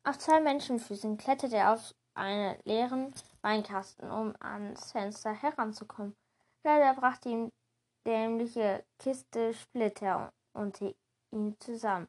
[0.03, 6.17] Auf zwei Menschenfüßen klettert er auf einen leeren Weinkasten, um ans Fenster heranzukommen.
[6.65, 7.53] Leider brachte ihm
[8.05, 10.93] dämliche Kiste Splitter unter
[11.31, 12.09] ihm zusammen.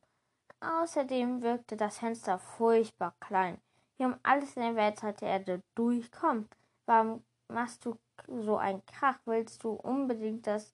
[0.61, 3.59] Außerdem wirkte das Fenster furchtbar klein.
[3.97, 6.49] Wie um alles in der Welt sollte er da durchkommen.
[6.85, 9.19] Warum machst du so einen Krach?
[9.25, 10.73] Willst du unbedingt, dass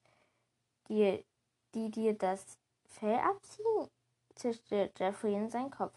[0.88, 1.24] dir,
[1.74, 3.90] die dir das Fell abziehen?
[4.36, 5.94] zischte Jeffrey in seinen Kopf.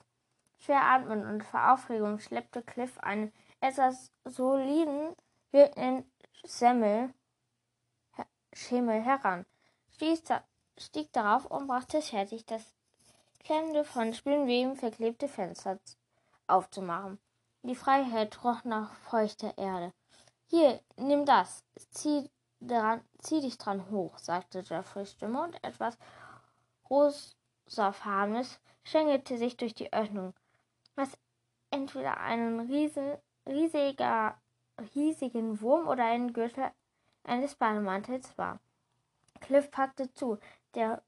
[0.59, 5.15] Schwer atmend und vor Aufregung schleppte Cliff einen etwas soliden,
[5.51, 6.11] wirkenden
[6.45, 7.13] Semmel,
[8.53, 9.45] Schemel heran,
[9.93, 10.23] stieß
[10.79, 12.78] stieg darauf und brachte fertig, das
[13.41, 15.79] klemmende, von Spinnweben verklebte Fenster
[16.47, 17.19] aufzumachen.
[17.63, 19.93] Die Freiheit roch nach feuchter Erde.
[20.47, 21.65] Hier, nimm das.
[21.91, 25.99] Zieh, dran, zieh dich dran hoch, sagte Jeffreys Stimme und etwas
[26.89, 30.33] rosafarbenes schlängelte sich durch die Öffnung,
[30.95, 31.19] was
[31.71, 34.41] entweder einen riesen, riesiger,
[34.95, 36.71] riesigen Wurm oder ein Gürtel
[37.25, 38.61] eines Bademantels war.
[39.41, 40.39] Cliff packte zu.
[40.75, 41.03] Der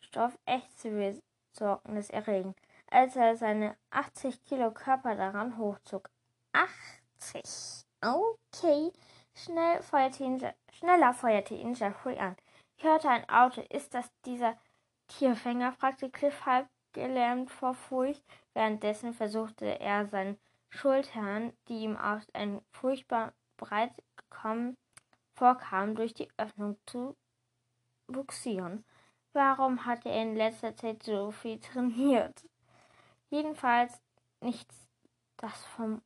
[0.00, 1.20] Frotteestoff ächzte
[1.52, 2.56] besorgniserregend,
[2.90, 6.08] als er seine 80 Kilo Körper daran hochzog.
[6.52, 7.84] 80.
[8.02, 8.92] Okay.
[9.34, 12.36] Schnell feuerte ihn, schneller feuerte ihn Jeffrey an.
[12.76, 13.60] Ich hörte ein Auto.
[13.70, 14.56] Ist das dieser
[15.08, 15.72] Tierfänger?
[15.72, 18.24] fragte Cliff halb gelähmt vor Furcht.
[18.54, 20.38] Währenddessen versuchte er seinen
[20.70, 24.76] Schultern, die ihm aus ein furchtbar breit gekommen
[25.34, 27.16] vorkam, durch die Öffnung zu
[28.06, 28.84] buxieren.
[29.32, 32.44] Warum hatte er in letzter Zeit so viel trainiert?
[33.30, 34.00] Jedenfalls
[34.40, 34.88] nichts
[35.36, 36.02] das vom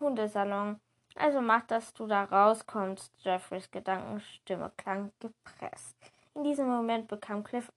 [0.00, 0.80] Hundesalon.
[1.14, 3.12] Also mach, dass du da rauskommst.
[3.18, 5.96] Jeffreys Gedankenstimme klang gepresst.
[6.34, 7.70] In diesem Moment bekam Cliff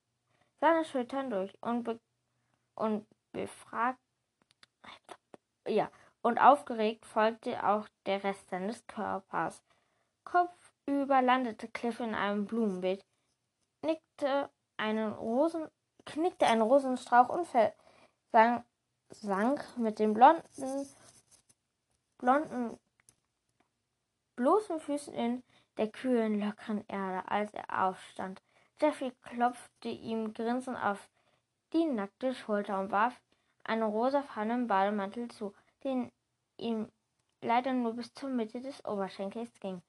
[0.62, 2.00] seine Schultern durch und, be
[2.76, 4.00] und befragt.
[5.68, 9.62] Ja, und aufgeregt folgte auch der Rest seines Körpers.
[10.24, 13.06] Kopfüber landete Cliff in einem Blumenbeet,
[13.82, 15.68] nickte einen Rosen,
[16.06, 17.48] knickte einen Rosenstrauch und
[18.32, 18.64] sang,
[19.10, 20.88] sank mit den blonden,
[22.18, 22.80] blonden,
[24.36, 25.44] bloßen Füßen in
[25.78, 28.42] der kühlen, lockeren Erde, als er aufstand.
[28.80, 31.10] Jeffrey klopfte ihm grinsend auf
[31.74, 33.20] die nackte Schulter und warf
[33.64, 36.12] einen rosafarbenen Bademantel zu, den
[36.58, 36.90] ihm
[37.42, 39.82] leider nur bis zur Mitte des Oberschenkels ging.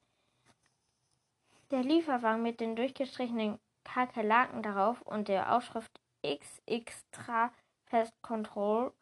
[1.71, 7.51] Der Lieferwagen mit den durchgestrichenen Kakerlaken darauf und der Aufschrift XXtra
[7.85, 8.93] Fest Control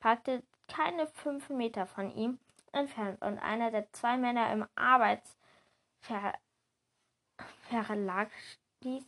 [0.00, 2.38] packte keine fünf Meter von ihm
[2.72, 6.38] entfernt und einer der zwei Männer im Arbeitsverlag
[8.80, 9.04] stieß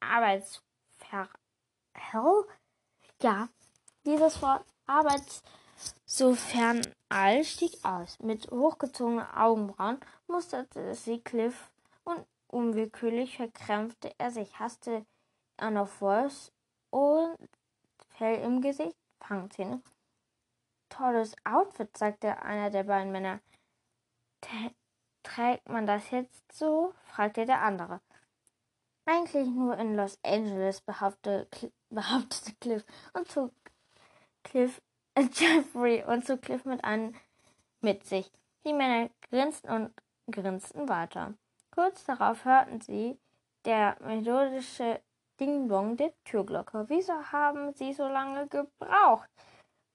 [0.00, 1.28] Arbeitsver
[3.20, 3.48] Ja,
[4.06, 5.42] dieses Wort Arbeits
[6.06, 8.18] sofern all stieg aus.
[8.20, 11.70] Mit hochgezogenen Augenbrauen musterte sie Cliff
[12.04, 15.06] und Unwillkürlich verkrampfte er sich, hasste
[15.56, 16.52] er noch Voice
[16.90, 17.38] und
[18.10, 19.82] Fell im Gesicht, Fangzähne.
[20.90, 23.40] Tolles Outfit, sagte einer der beiden Männer.
[25.22, 26.92] Trägt man das jetzt so?
[27.06, 28.02] fragte der andere.
[29.06, 32.84] Eigentlich nur in Los Angeles, behauptete, behauptete Cliff
[33.14, 33.52] und zog
[34.42, 34.82] Cliff,
[35.14, 37.16] äh, Jeffrey und zog Cliff mit an
[37.80, 38.30] mit sich.
[38.66, 39.94] Die Männer grinsten und
[40.30, 41.32] grinsten weiter.
[41.74, 43.18] Kurz darauf hörten sie
[43.64, 45.00] der melodische
[45.40, 46.84] Ding-Dong der Türglocke.
[46.88, 49.30] Wieso haben Sie so lange gebraucht?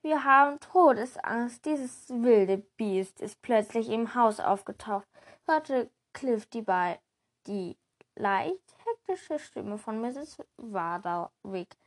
[0.01, 1.65] Wir haben Todesangst.
[1.65, 5.07] Dieses wilde Biest ist plötzlich im Haus aufgetaucht,
[5.45, 6.99] hörte Cliff die, bei
[7.45, 7.77] die
[8.15, 10.43] leicht hektische Stimme von Mrs.
[10.57, 11.77] Wardowick.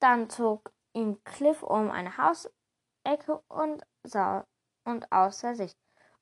[0.00, 4.46] Dann zog ihn Cliff um eine Hausecke und sah
[4.84, 5.76] und außer Sicht.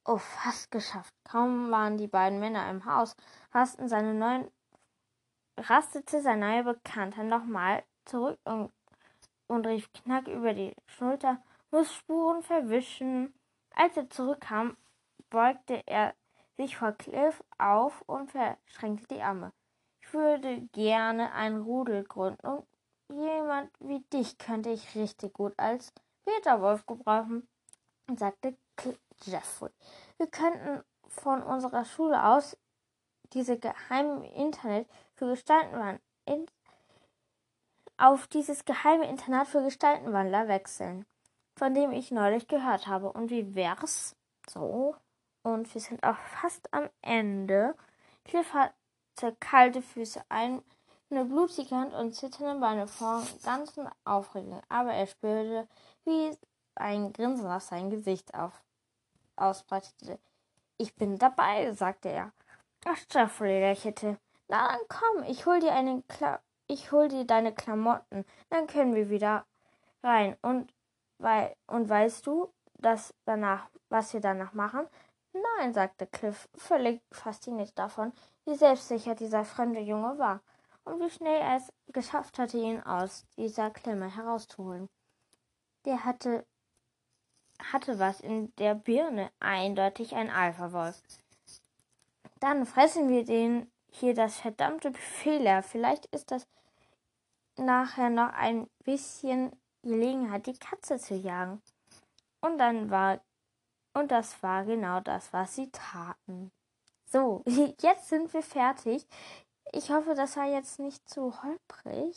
[0.04, 1.14] Oh, fast geschafft.
[1.24, 3.14] Kaum waren die beiden Männer im Haus,
[3.52, 4.50] rasten seine neuen,
[5.58, 8.72] rastete sein neuer Bekannter nochmal zurück und,
[9.46, 13.34] und rief knack über die Schulter, muss Spuren verwischen.
[13.74, 14.76] Als er zurückkam,
[15.28, 16.14] beugte er
[16.56, 19.52] sich vor Cliff auf und verschränkte die Arme.
[20.02, 22.66] Ich würde gerne ein Rudel gründen und
[23.10, 25.92] jemand wie dich könnte ich richtig gut als
[26.24, 27.46] Peterwolf gebrauchen,
[28.16, 28.56] sagte
[29.24, 29.70] Jeffrey.
[30.16, 32.56] Wir könnten von unserer Schule aus
[33.32, 35.36] diese geheime Internet für
[36.26, 36.46] in,
[37.96, 41.06] auf dieses geheime Internat für Gestaltenwandler wechseln,
[41.56, 43.12] von dem ich neulich gehört habe.
[43.12, 44.16] Und wie wär's?
[44.48, 44.96] So.
[45.42, 47.74] Und wir sind auch fast am Ende.
[48.24, 50.62] Cliff hatte kalte Füße, eine
[51.10, 54.60] blutige Hand und zitternde Beine vor ganzen Aufregung.
[54.68, 55.68] Aber er spürte,
[56.04, 56.36] wie
[56.74, 58.52] ein Grinsen auf sein Gesicht auf
[59.40, 60.18] ausbreitete.
[60.76, 62.32] Ich bin dabei, sagte er.
[62.84, 64.18] Ach, Jeffrey lächelte.
[64.48, 68.94] Na dann komm, ich hol dir eine Kla ich hol dir deine Klamotten, dann können
[68.94, 69.44] wir wieder
[70.04, 70.36] rein.
[70.40, 70.72] Und
[71.18, 74.86] weil und weißt du, dass danach, was wir danach machen?
[75.32, 78.12] Nein, sagte Cliff, völlig fasziniert davon,
[78.44, 80.40] wie selbstsicher dieser fremde Junge war
[80.84, 84.88] und wie schnell er es geschafft hatte, ihn aus dieser Klemme herauszuholen.
[85.84, 86.46] Der hatte
[87.72, 91.00] hatte was in der Birne, eindeutig ein Alpha-Wolf.
[92.40, 95.62] Dann fressen wir den hier das verdammte Fehler.
[95.62, 96.46] Vielleicht ist das
[97.56, 101.60] nachher noch ein bisschen Gelegenheit, die Katze zu jagen.
[102.40, 103.20] Und dann war,
[103.94, 106.50] und das war genau das, was sie taten.
[107.06, 107.42] So,
[107.80, 109.06] jetzt sind wir fertig.
[109.72, 112.16] Ich hoffe, das war jetzt nicht zu holprig.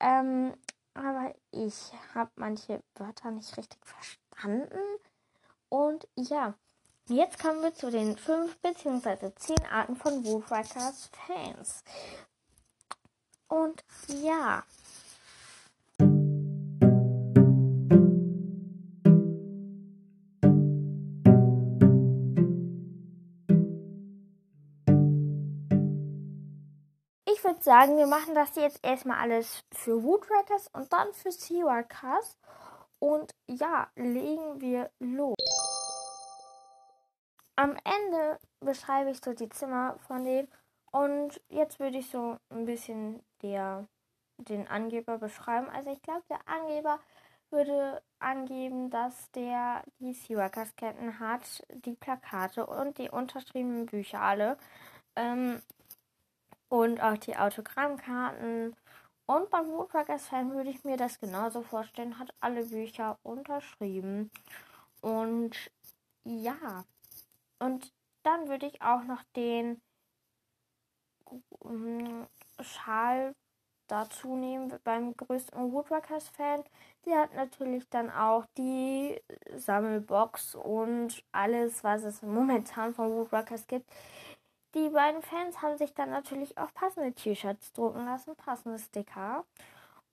[0.00, 0.54] Ähm,
[0.94, 4.23] aber ich habe manche Wörter nicht richtig verstanden.
[5.68, 6.54] Und ja,
[7.08, 9.32] jetzt kommen wir zu den fünf bzw.
[9.36, 11.82] zehn Arten von Woodwalkers Fans.
[13.48, 14.64] Und ja.
[27.26, 32.38] Ich würde sagen, wir machen das jetzt erstmal alles für Woodwriters und dann für Seawalkers.
[33.04, 35.36] Und ja, legen wir los.
[37.54, 40.48] Am Ende beschreibe ich so die Zimmer von denen
[40.90, 43.86] und jetzt würde ich so ein bisschen der,
[44.38, 45.68] den Angeber beschreiben.
[45.68, 46.98] Also ich glaube, der Angeber
[47.50, 54.56] würde angeben, dass der die Seawalkers-Ketten hat, die Plakate und die unterschriebenen Bücher alle.
[55.14, 55.60] Ähm,
[56.70, 58.74] und auch die Autogrammkarten.
[59.26, 64.30] Und beim Woodwalkers-Fan würde ich mir das genauso vorstellen, hat alle Bücher unterschrieben.
[65.00, 65.70] Und
[66.24, 66.84] ja,
[67.58, 69.80] und dann würde ich auch noch den
[71.64, 72.26] ähm,
[72.60, 73.34] Schal
[73.86, 76.64] dazu nehmen beim größten Woodwalkers-Fan.
[77.06, 79.20] Die hat natürlich dann auch die
[79.54, 83.90] Sammelbox und alles, was es momentan von Woodwalkers gibt.
[84.74, 89.44] Die beiden Fans haben sich dann natürlich auch passende T-Shirts drucken lassen, passende Sticker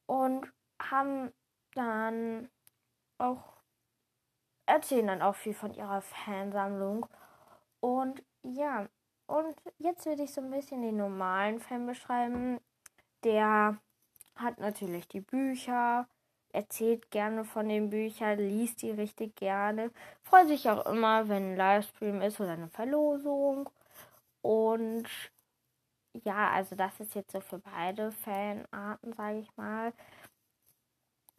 [0.06, 1.32] und haben
[1.74, 2.50] dann
[3.18, 3.42] auch
[4.68, 7.08] erzählen dann auch viel von ihrer Fansammlung
[7.80, 8.88] und ja,
[9.28, 12.60] und jetzt würde ich so ein bisschen den normalen Fan beschreiben.
[13.24, 13.78] Der
[14.36, 16.08] hat natürlich die Bücher,
[16.52, 21.58] erzählt gerne von den Büchern, liest die richtig gerne, freut sich auch immer, wenn ein
[21.58, 23.70] Livestream ist oder eine Verlosung.
[24.42, 25.08] Und
[26.14, 29.94] ja, also das ist jetzt so für beide Fanarten, sage ich mal.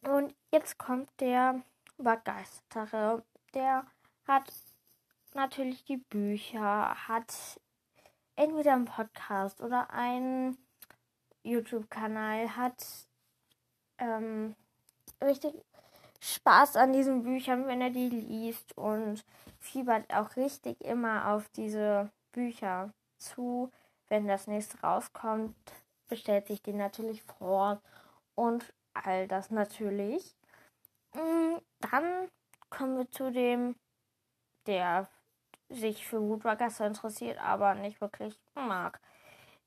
[0.01, 1.61] Und jetzt kommt der
[1.97, 3.23] Begeistertere.
[3.53, 3.85] Der
[4.27, 4.51] hat
[5.33, 7.59] natürlich die Bücher, hat
[8.35, 10.57] entweder einen Podcast oder einen
[11.43, 12.83] YouTube-Kanal, hat
[13.99, 14.55] ähm,
[15.21, 15.53] richtig
[16.19, 19.23] Spaß an diesen Büchern, wenn er die liest und
[19.59, 23.71] fiebert auch richtig immer auf diese Bücher zu.
[24.09, 25.55] Wenn das nächste rauskommt,
[26.09, 27.81] bestellt sich die natürlich vor
[28.35, 30.35] und all das natürlich.
[31.13, 32.29] Mm, dann
[32.69, 33.75] kommen wir zu dem,
[34.67, 35.07] der
[35.69, 38.99] sich für Woodwalkers interessiert, aber nicht wirklich mag.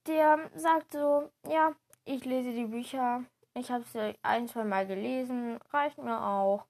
[0.06, 1.74] Der sagt so, ja,
[2.04, 3.24] ich lese die Bücher,
[3.54, 6.66] ich habe sie ein, zwei Mal gelesen, reicht mir auch.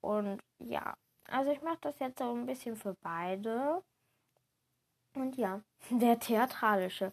[0.00, 0.94] Und ja,
[1.28, 3.82] also ich mache das jetzt so ein bisschen für beide.
[5.14, 7.12] Und ja, der Theatralische.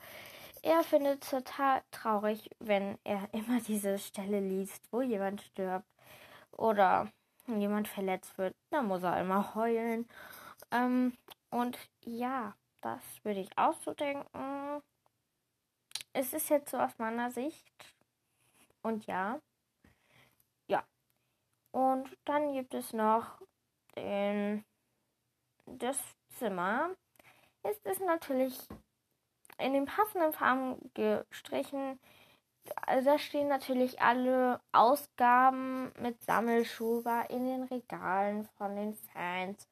[0.61, 5.87] Er findet es total traurig, wenn er immer diese Stelle liest, wo jemand stirbt
[6.51, 7.11] oder
[7.47, 8.55] jemand verletzt wird.
[8.69, 10.07] Da muss er immer heulen.
[10.71, 11.13] Ähm,
[11.49, 14.81] und ja, das würde ich auch so denken.
[16.13, 17.95] Es ist jetzt so aus meiner Sicht.
[18.81, 19.39] Und ja.
[20.67, 20.83] Ja.
[21.71, 23.39] Und dann gibt es noch
[23.95, 24.65] den,
[25.65, 25.97] das
[26.37, 26.95] Zimmer.
[27.69, 28.57] Es ist natürlich
[29.57, 31.99] in den passenden Farben gestrichen.
[32.85, 39.67] Also da stehen natürlich alle Ausgaben mit Sammelschuber in den Regalen von den Fans.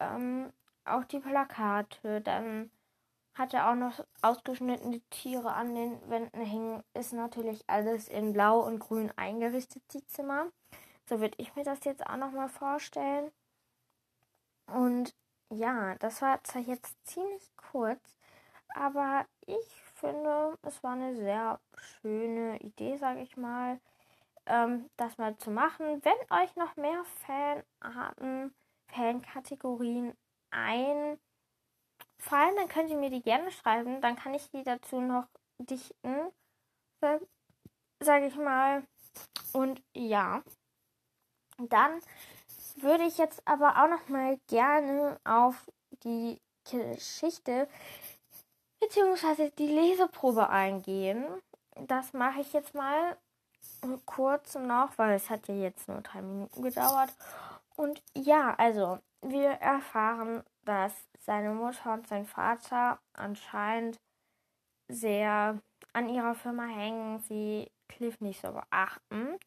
[0.00, 0.52] Ähm,
[0.84, 2.20] auch die Plakate.
[2.20, 2.70] Dann
[3.34, 6.82] hat er auch noch ausgeschnittene Tiere an den Wänden hängen.
[6.92, 10.48] Ist natürlich alles in Blau und Grün eingerichtet, die Zimmer.
[11.08, 13.30] So würde ich mir das jetzt auch noch mal vorstellen.
[14.66, 15.14] Und
[15.50, 18.16] ja, das war zwar jetzt ziemlich kurz,
[18.74, 23.80] aber ich finde, es war eine sehr schöne Idee, sage ich mal,
[24.46, 26.02] ähm, das mal zu machen.
[26.04, 28.54] Wenn euch noch mehr Fanarten,
[28.88, 30.14] Fankategorien
[30.50, 31.18] einfallen,
[32.56, 34.00] dann könnt ihr mir die gerne schreiben.
[34.00, 35.26] Dann kann ich die dazu noch
[35.58, 36.32] dichten,
[38.00, 38.84] sage ich mal.
[39.52, 40.42] Und ja,
[41.58, 42.00] dann
[42.82, 45.70] würde ich jetzt aber auch noch mal gerne auf
[46.04, 47.68] die Geschichte
[48.80, 49.50] bzw.
[49.58, 51.24] die Leseprobe eingehen.
[51.86, 53.16] Das mache ich jetzt mal
[54.06, 57.10] kurz noch, weil es hat ja jetzt nur drei Minuten gedauert.
[57.76, 63.98] Und ja, also wir erfahren, dass seine Mutter und sein Vater anscheinend
[64.88, 65.58] sehr
[65.92, 69.38] an ihrer Firma hängen, sie Cliff nicht so beachten.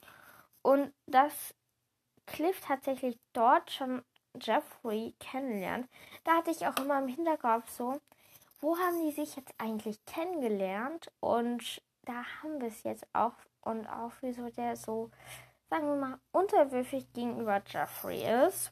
[0.62, 1.54] Und dass
[2.26, 4.04] Cliff tatsächlich dort schon
[4.42, 5.88] Jeffrey kennenlernt,
[6.24, 8.00] da hatte ich auch immer im Hinterkopf so,
[8.60, 11.12] wo haben die sich jetzt eigentlich kennengelernt?
[11.20, 13.34] Und da haben wir es jetzt auch.
[13.62, 15.10] Und auch wieso der so,
[15.70, 18.72] sagen wir mal, unterwürfig gegenüber Jeffrey ist.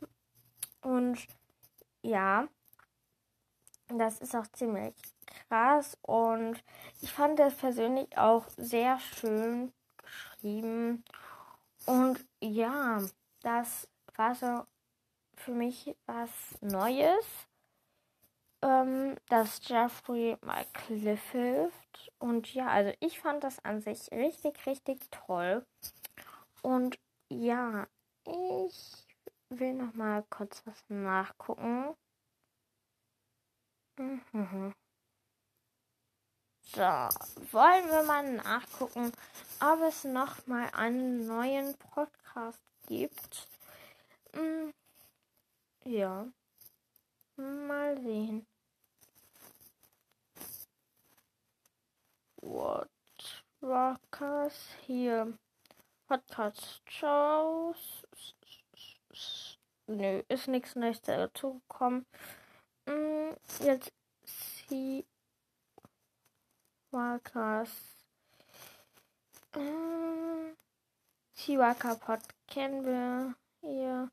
[0.81, 1.27] Und
[2.01, 2.47] ja,
[3.89, 4.95] das ist auch ziemlich
[5.47, 5.97] krass.
[6.01, 6.63] Und
[7.01, 11.03] ich fand das persönlich auch sehr schön geschrieben.
[11.85, 13.01] Und ja,
[13.41, 14.65] das war so
[15.35, 16.29] für mich was
[16.61, 17.25] Neues,
[18.61, 22.11] ähm, dass Jeffrey mal Cliff hilft.
[22.19, 25.65] Und ja, also ich fand das an sich richtig, richtig toll.
[26.61, 27.87] Und ja,
[28.25, 29.07] ich
[29.49, 31.95] will noch mal kurz was nachgucken.
[33.97, 34.73] Mhm.
[36.63, 39.11] So, wollen wir mal nachgucken,
[39.59, 43.47] ob es noch mal einen neuen Podcast gibt.
[44.33, 44.73] Hm,
[45.85, 46.27] ja.
[47.35, 48.45] Mal sehen.
[52.41, 52.89] What
[53.61, 55.37] Rockers hier.
[56.07, 58.03] Podcast Shows.
[59.87, 62.05] Nö, ist nichts Neues dazugekommen.
[62.85, 63.91] Mm, jetzt
[64.25, 65.05] sie
[66.91, 67.69] Workers.
[69.55, 70.55] Mm,
[71.35, 72.21] Chiwaka Pod
[72.51, 74.11] kennen wir hier.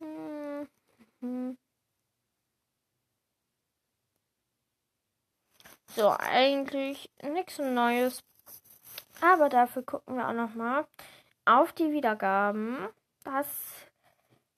[0.00, 1.56] Mhm.
[5.94, 8.22] So, eigentlich nichts Neues.
[9.20, 10.86] Aber dafür gucken wir auch noch mal
[11.44, 12.88] auf die Wiedergaben.
[13.24, 13.46] Das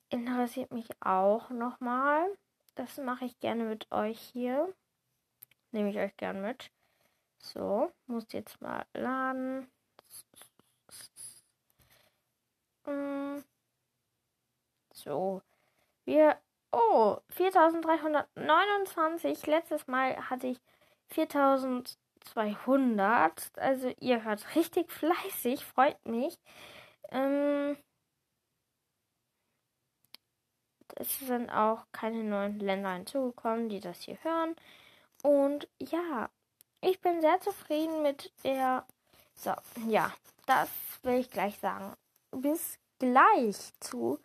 [0.08, 2.26] interessiert mich auch noch mal.
[2.74, 4.72] Das mache ich gerne mit euch hier.
[5.72, 6.70] Nehme ich euch gerne mit.
[7.38, 9.70] So, muss jetzt mal laden.
[12.84, 13.44] Hm.
[15.02, 15.42] So.
[16.04, 16.36] Wir.
[16.72, 19.46] Oh, 4329.
[19.46, 20.60] Letztes Mal hatte ich
[21.08, 23.52] 4200.
[23.56, 25.64] Also, ihr hört richtig fleißig.
[25.64, 26.38] Freut mich.
[27.10, 27.76] Ähm.
[30.96, 34.56] Es sind auch keine neuen Länder hinzugekommen, die das hier hören.
[35.22, 36.30] Und ja,
[36.80, 38.86] ich bin sehr zufrieden mit der.
[39.34, 39.52] So,
[39.88, 40.12] ja,
[40.46, 40.68] das
[41.02, 41.94] will ich gleich sagen.
[42.30, 44.18] Bis gleich zu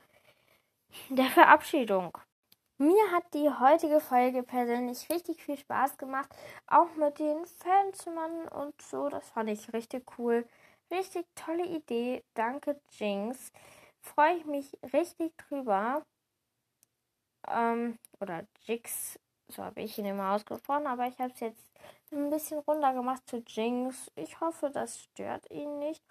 [1.10, 2.18] der Verabschiedung.
[2.78, 6.30] Mir hat die heutige Folge persönlich richtig viel Spaß gemacht.
[6.68, 9.08] Auch mit den Fanzimmern und so.
[9.08, 10.46] Das fand ich richtig cool.
[10.91, 12.24] Richtig tolle Idee.
[12.34, 13.54] Danke, Jinx.
[14.02, 16.06] Freue ich mich richtig drüber.
[17.48, 19.20] Ähm, oder Jix.
[19.48, 20.88] So habe ich ihn immer ausgesprochen.
[20.88, 21.72] Aber ich habe es jetzt
[22.12, 24.12] ein bisschen runter gemacht zu Jinx.
[24.16, 26.04] Ich hoffe, das stört ihn nicht.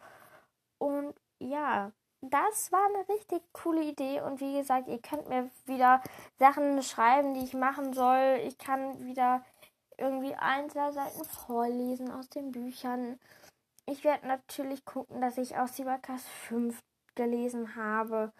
[0.78, 1.92] Und ja,
[2.30, 4.20] das war eine richtig coole Idee.
[4.20, 6.02] Und wie gesagt, ihr könnt mir wieder
[6.38, 8.40] Sachen schreiben, die ich machen soll.
[8.44, 9.44] Ich kann wieder
[9.98, 13.18] irgendwie ein, zwei Seiten vorlesen aus den Büchern.
[13.86, 16.82] Ich werde natürlich gucken, dass ich aus Cybercast 5
[17.14, 18.32] gelesen habe.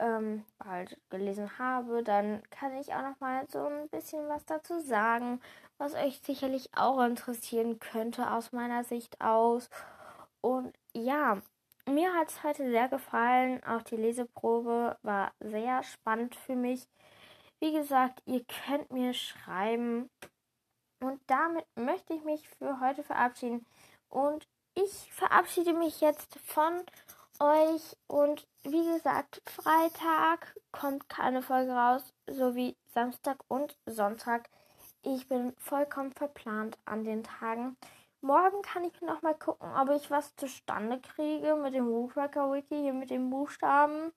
[0.00, 4.80] Ähm, halt gelesen habe, dann kann ich auch noch mal so ein bisschen was dazu
[4.80, 5.40] sagen,
[5.78, 9.70] was euch sicherlich auch interessieren könnte aus meiner Sicht aus.
[10.40, 11.40] Und ja,
[11.88, 13.62] mir hat es heute sehr gefallen.
[13.64, 16.88] Auch die Leseprobe war sehr spannend für mich.
[17.60, 20.10] Wie gesagt, ihr könnt mir schreiben.
[21.00, 23.66] Und damit möchte ich mich für heute verabschieden.
[24.08, 26.82] Und ich verabschiede mich jetzt von
[27.38, 27.96] euch.
[28.06, 34.48] Und wie gesagt, Freitag kommt keine Folge raus, sowie Samstag und Sonntag.
[35.02, 37.76] Ich bin vollkommen verplant an den Tagen.
[38.24, 42.74] Morgen kann ich noch mal gucken, ob ich was zustande kriege mit dem Woofracker Wiki,
[42.74, 44.14] hier mit den Buchstaben.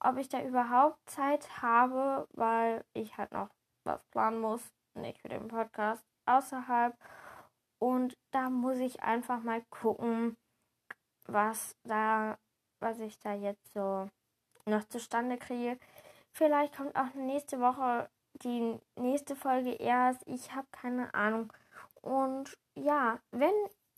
[0.00, 3.48] Ob ich da überhaupt Zeit habe, weil ich halt noch
[3.84, 4.74] was planen muss.
[4.94, 6.96] Nicht für den Podcast außerhalb.
[7.78, 10.36] Und da muss ich einfach mal gucken,
[11.26, 12.38] was da,
[12.80, 14.10] was ich da jetzt so
[14.66, 15.78] noch zustande kriege.
[16.32, 18.10] Vielleicht kommt auch nächste Woche
[18.42, 20.26] die nächste Folge erst.
[20.26, 21.52] Ich habe keine Ahnung.
[22.00, 23.54] Und ja, wenn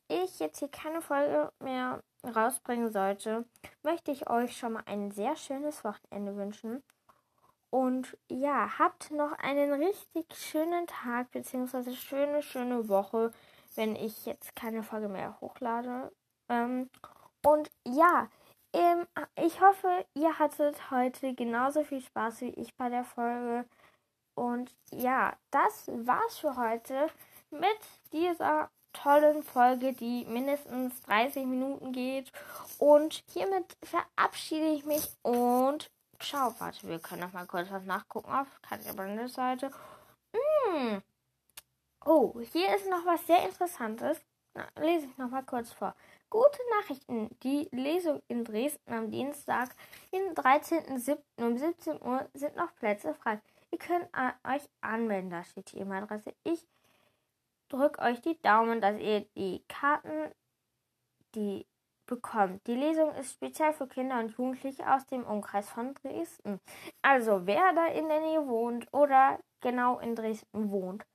[0.08, 3.44] ich jetzt hier keine Folge mehr rausbringen sollte,
[3.82, 6.82] möchte ich euch schon mal ein sehr schönes Wochenende wünschen.
[7.70, 11.94] Und ja, habt noch einen richtig schönen Tag bzw.
[11.94, 13.30] schöne, schöne Woche,
[13.76, 16.10] wenn ich jetzt keine Folge mehr hochlade.
[16.48, 16.90] Ähm,
[17.46, 18.28] und ja,
[18.72, 19.06] ähm,
[19.36, 23.68] ich hoffe, ihr hattet heute genauso viel Spaß wie ich bei der Folge.
[24.34, 27.08] Und ja, das war's für heute
[27.50, 27.78] mit
[28.12, 32.32] dieser tollen Folge, die mindestens 30 Minuten geht.
[32.78, 36.54] Und hiermit verabschiede ich mich und ciao.
[36.58, 39.70] Warte, wir können noch mal kurz was nachgucken auf Katja Seite.
[40.32, 40.98] Mm.
[42.04, 44.18] Oh, hier ist noch was sehr Interessantes.
[44.54, 45.94] Na, lese ich noch mal kurz vor.
[46.28, 47.30] Gute Nachrichten.
[47.42, 49.74] Die Lesung in Dresden am Dienstag,
[50.12, 51.18] den 13.07.
[51.38, 53.40] um 17 Uhr sind noch Plätze frei.
[53.70, 54.08] Ihr könnt
[54.44, 55.30] euch anmelden.
[55.30, 56.34] Da steht die E-Mail-Adresse.
[56.44, 56.66] Ich
[57.70, 60.32] drücke euch die Daumen, dass ihr die Karten,
[61.34, 61.66] die
[62.06, 62.66] bekommt.
[62.66, 66.60] Die Lesung ist speziell für Kinder und Jugendliche aus dem Umkreis von Dresden.
[67.02, 71.06] Also wer da in der Nähe wohnt oder genau in Dresden wohnt,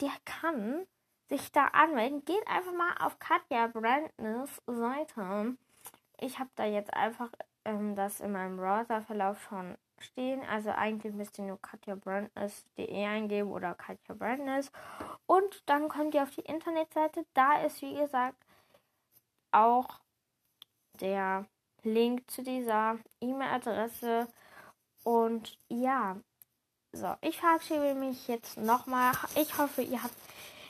[0.00, 0.86] der kann
[1.28, 2.24] sich da anmelden.
[2.24, 5.56] Geht einfach mal auf Katja Brandners Seite.
[6.20, 7.30] Ich habe da jetzt einfach
[7.64, 10.42] ähm, das in meinem Browserverlauf schon stehen.
[10.48, 14.70] Also eigentlich müsst ihr nur katjabrandness.de eingeben oder Katja Brandness.
[15.26, 17.24] Und dann kommt ihr auf die Internetseite.
[17.34, 18.36] Da ist, wie gesagt,
[19.50, 20.00] auch
[21.00, 21.46] der
[21.82, 24.28] Link zu dieser E-Mail-Adresse.
[25.02, 26.16] Und ja,
[26.92, 29.12] so, ich verabschiede mich jetzt nochmal.
[29.36, 30.14] Ich hoffe, ihr habt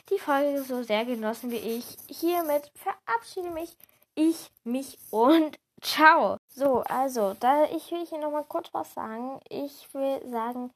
[0.09, 1.97] die Folge so sehr genossen wie ich.
[2.07, 3.77] Hiermit verabschiede mich
[4.15, 6.37] ich mich und ciao.
[6.57, 9.41] So, also, da ich will hier nochmal kurz was sagen.
[9.49, 10.71] Ich will sagen,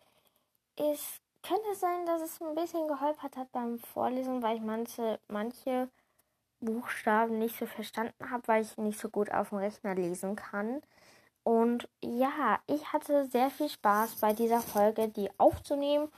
[0.75, 5.87] es könnte sein, dass es ein bisschen geholpert hat beim Vorlesen, weil ich manche, manche
[6.59, 10.81] Buchstaben nicht so verstanden habe, weil ich nicht so gut auf dem Rechner lesen kann.
[11.43, 16.11] Und ja, ich hatte sehr viel Spaß bei dieser Folge, die aufzunehmen.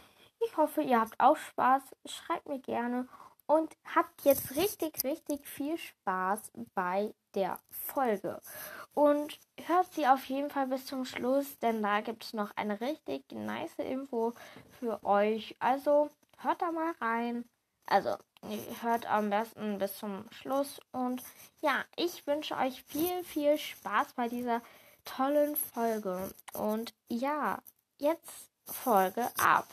[0.43, 1.84] Ich hoffe, ihr habt auch Spaß.
[2.05, 3.07] Schreibt mir gerne
[3.45, 8.41] und habt jetzt richtig, richtig viel Spaß bei der Folge.
[8.94, 12.82] Und hört sie auf jeden Fall bis zum Schluss, denn da gibt es noch eine
[12.82, 14.34] richtig nice Info
[14.80, 15.56] für euch.
[15.60, 17.46] Also hört da mal rein.
[17.86, 18.16] Also
[18.82, 20.80] hört am besten bis zum Schluss.
[20.92, 21.22] Und
[21.62, 24.62] ja, ich wünsche euch viel, viel Spaß bei dieser
[25.06, 26.34] tollen Folge.
[26.54, 27.60] Und ja,
[27.98, 29.68] jetzt Folge ab.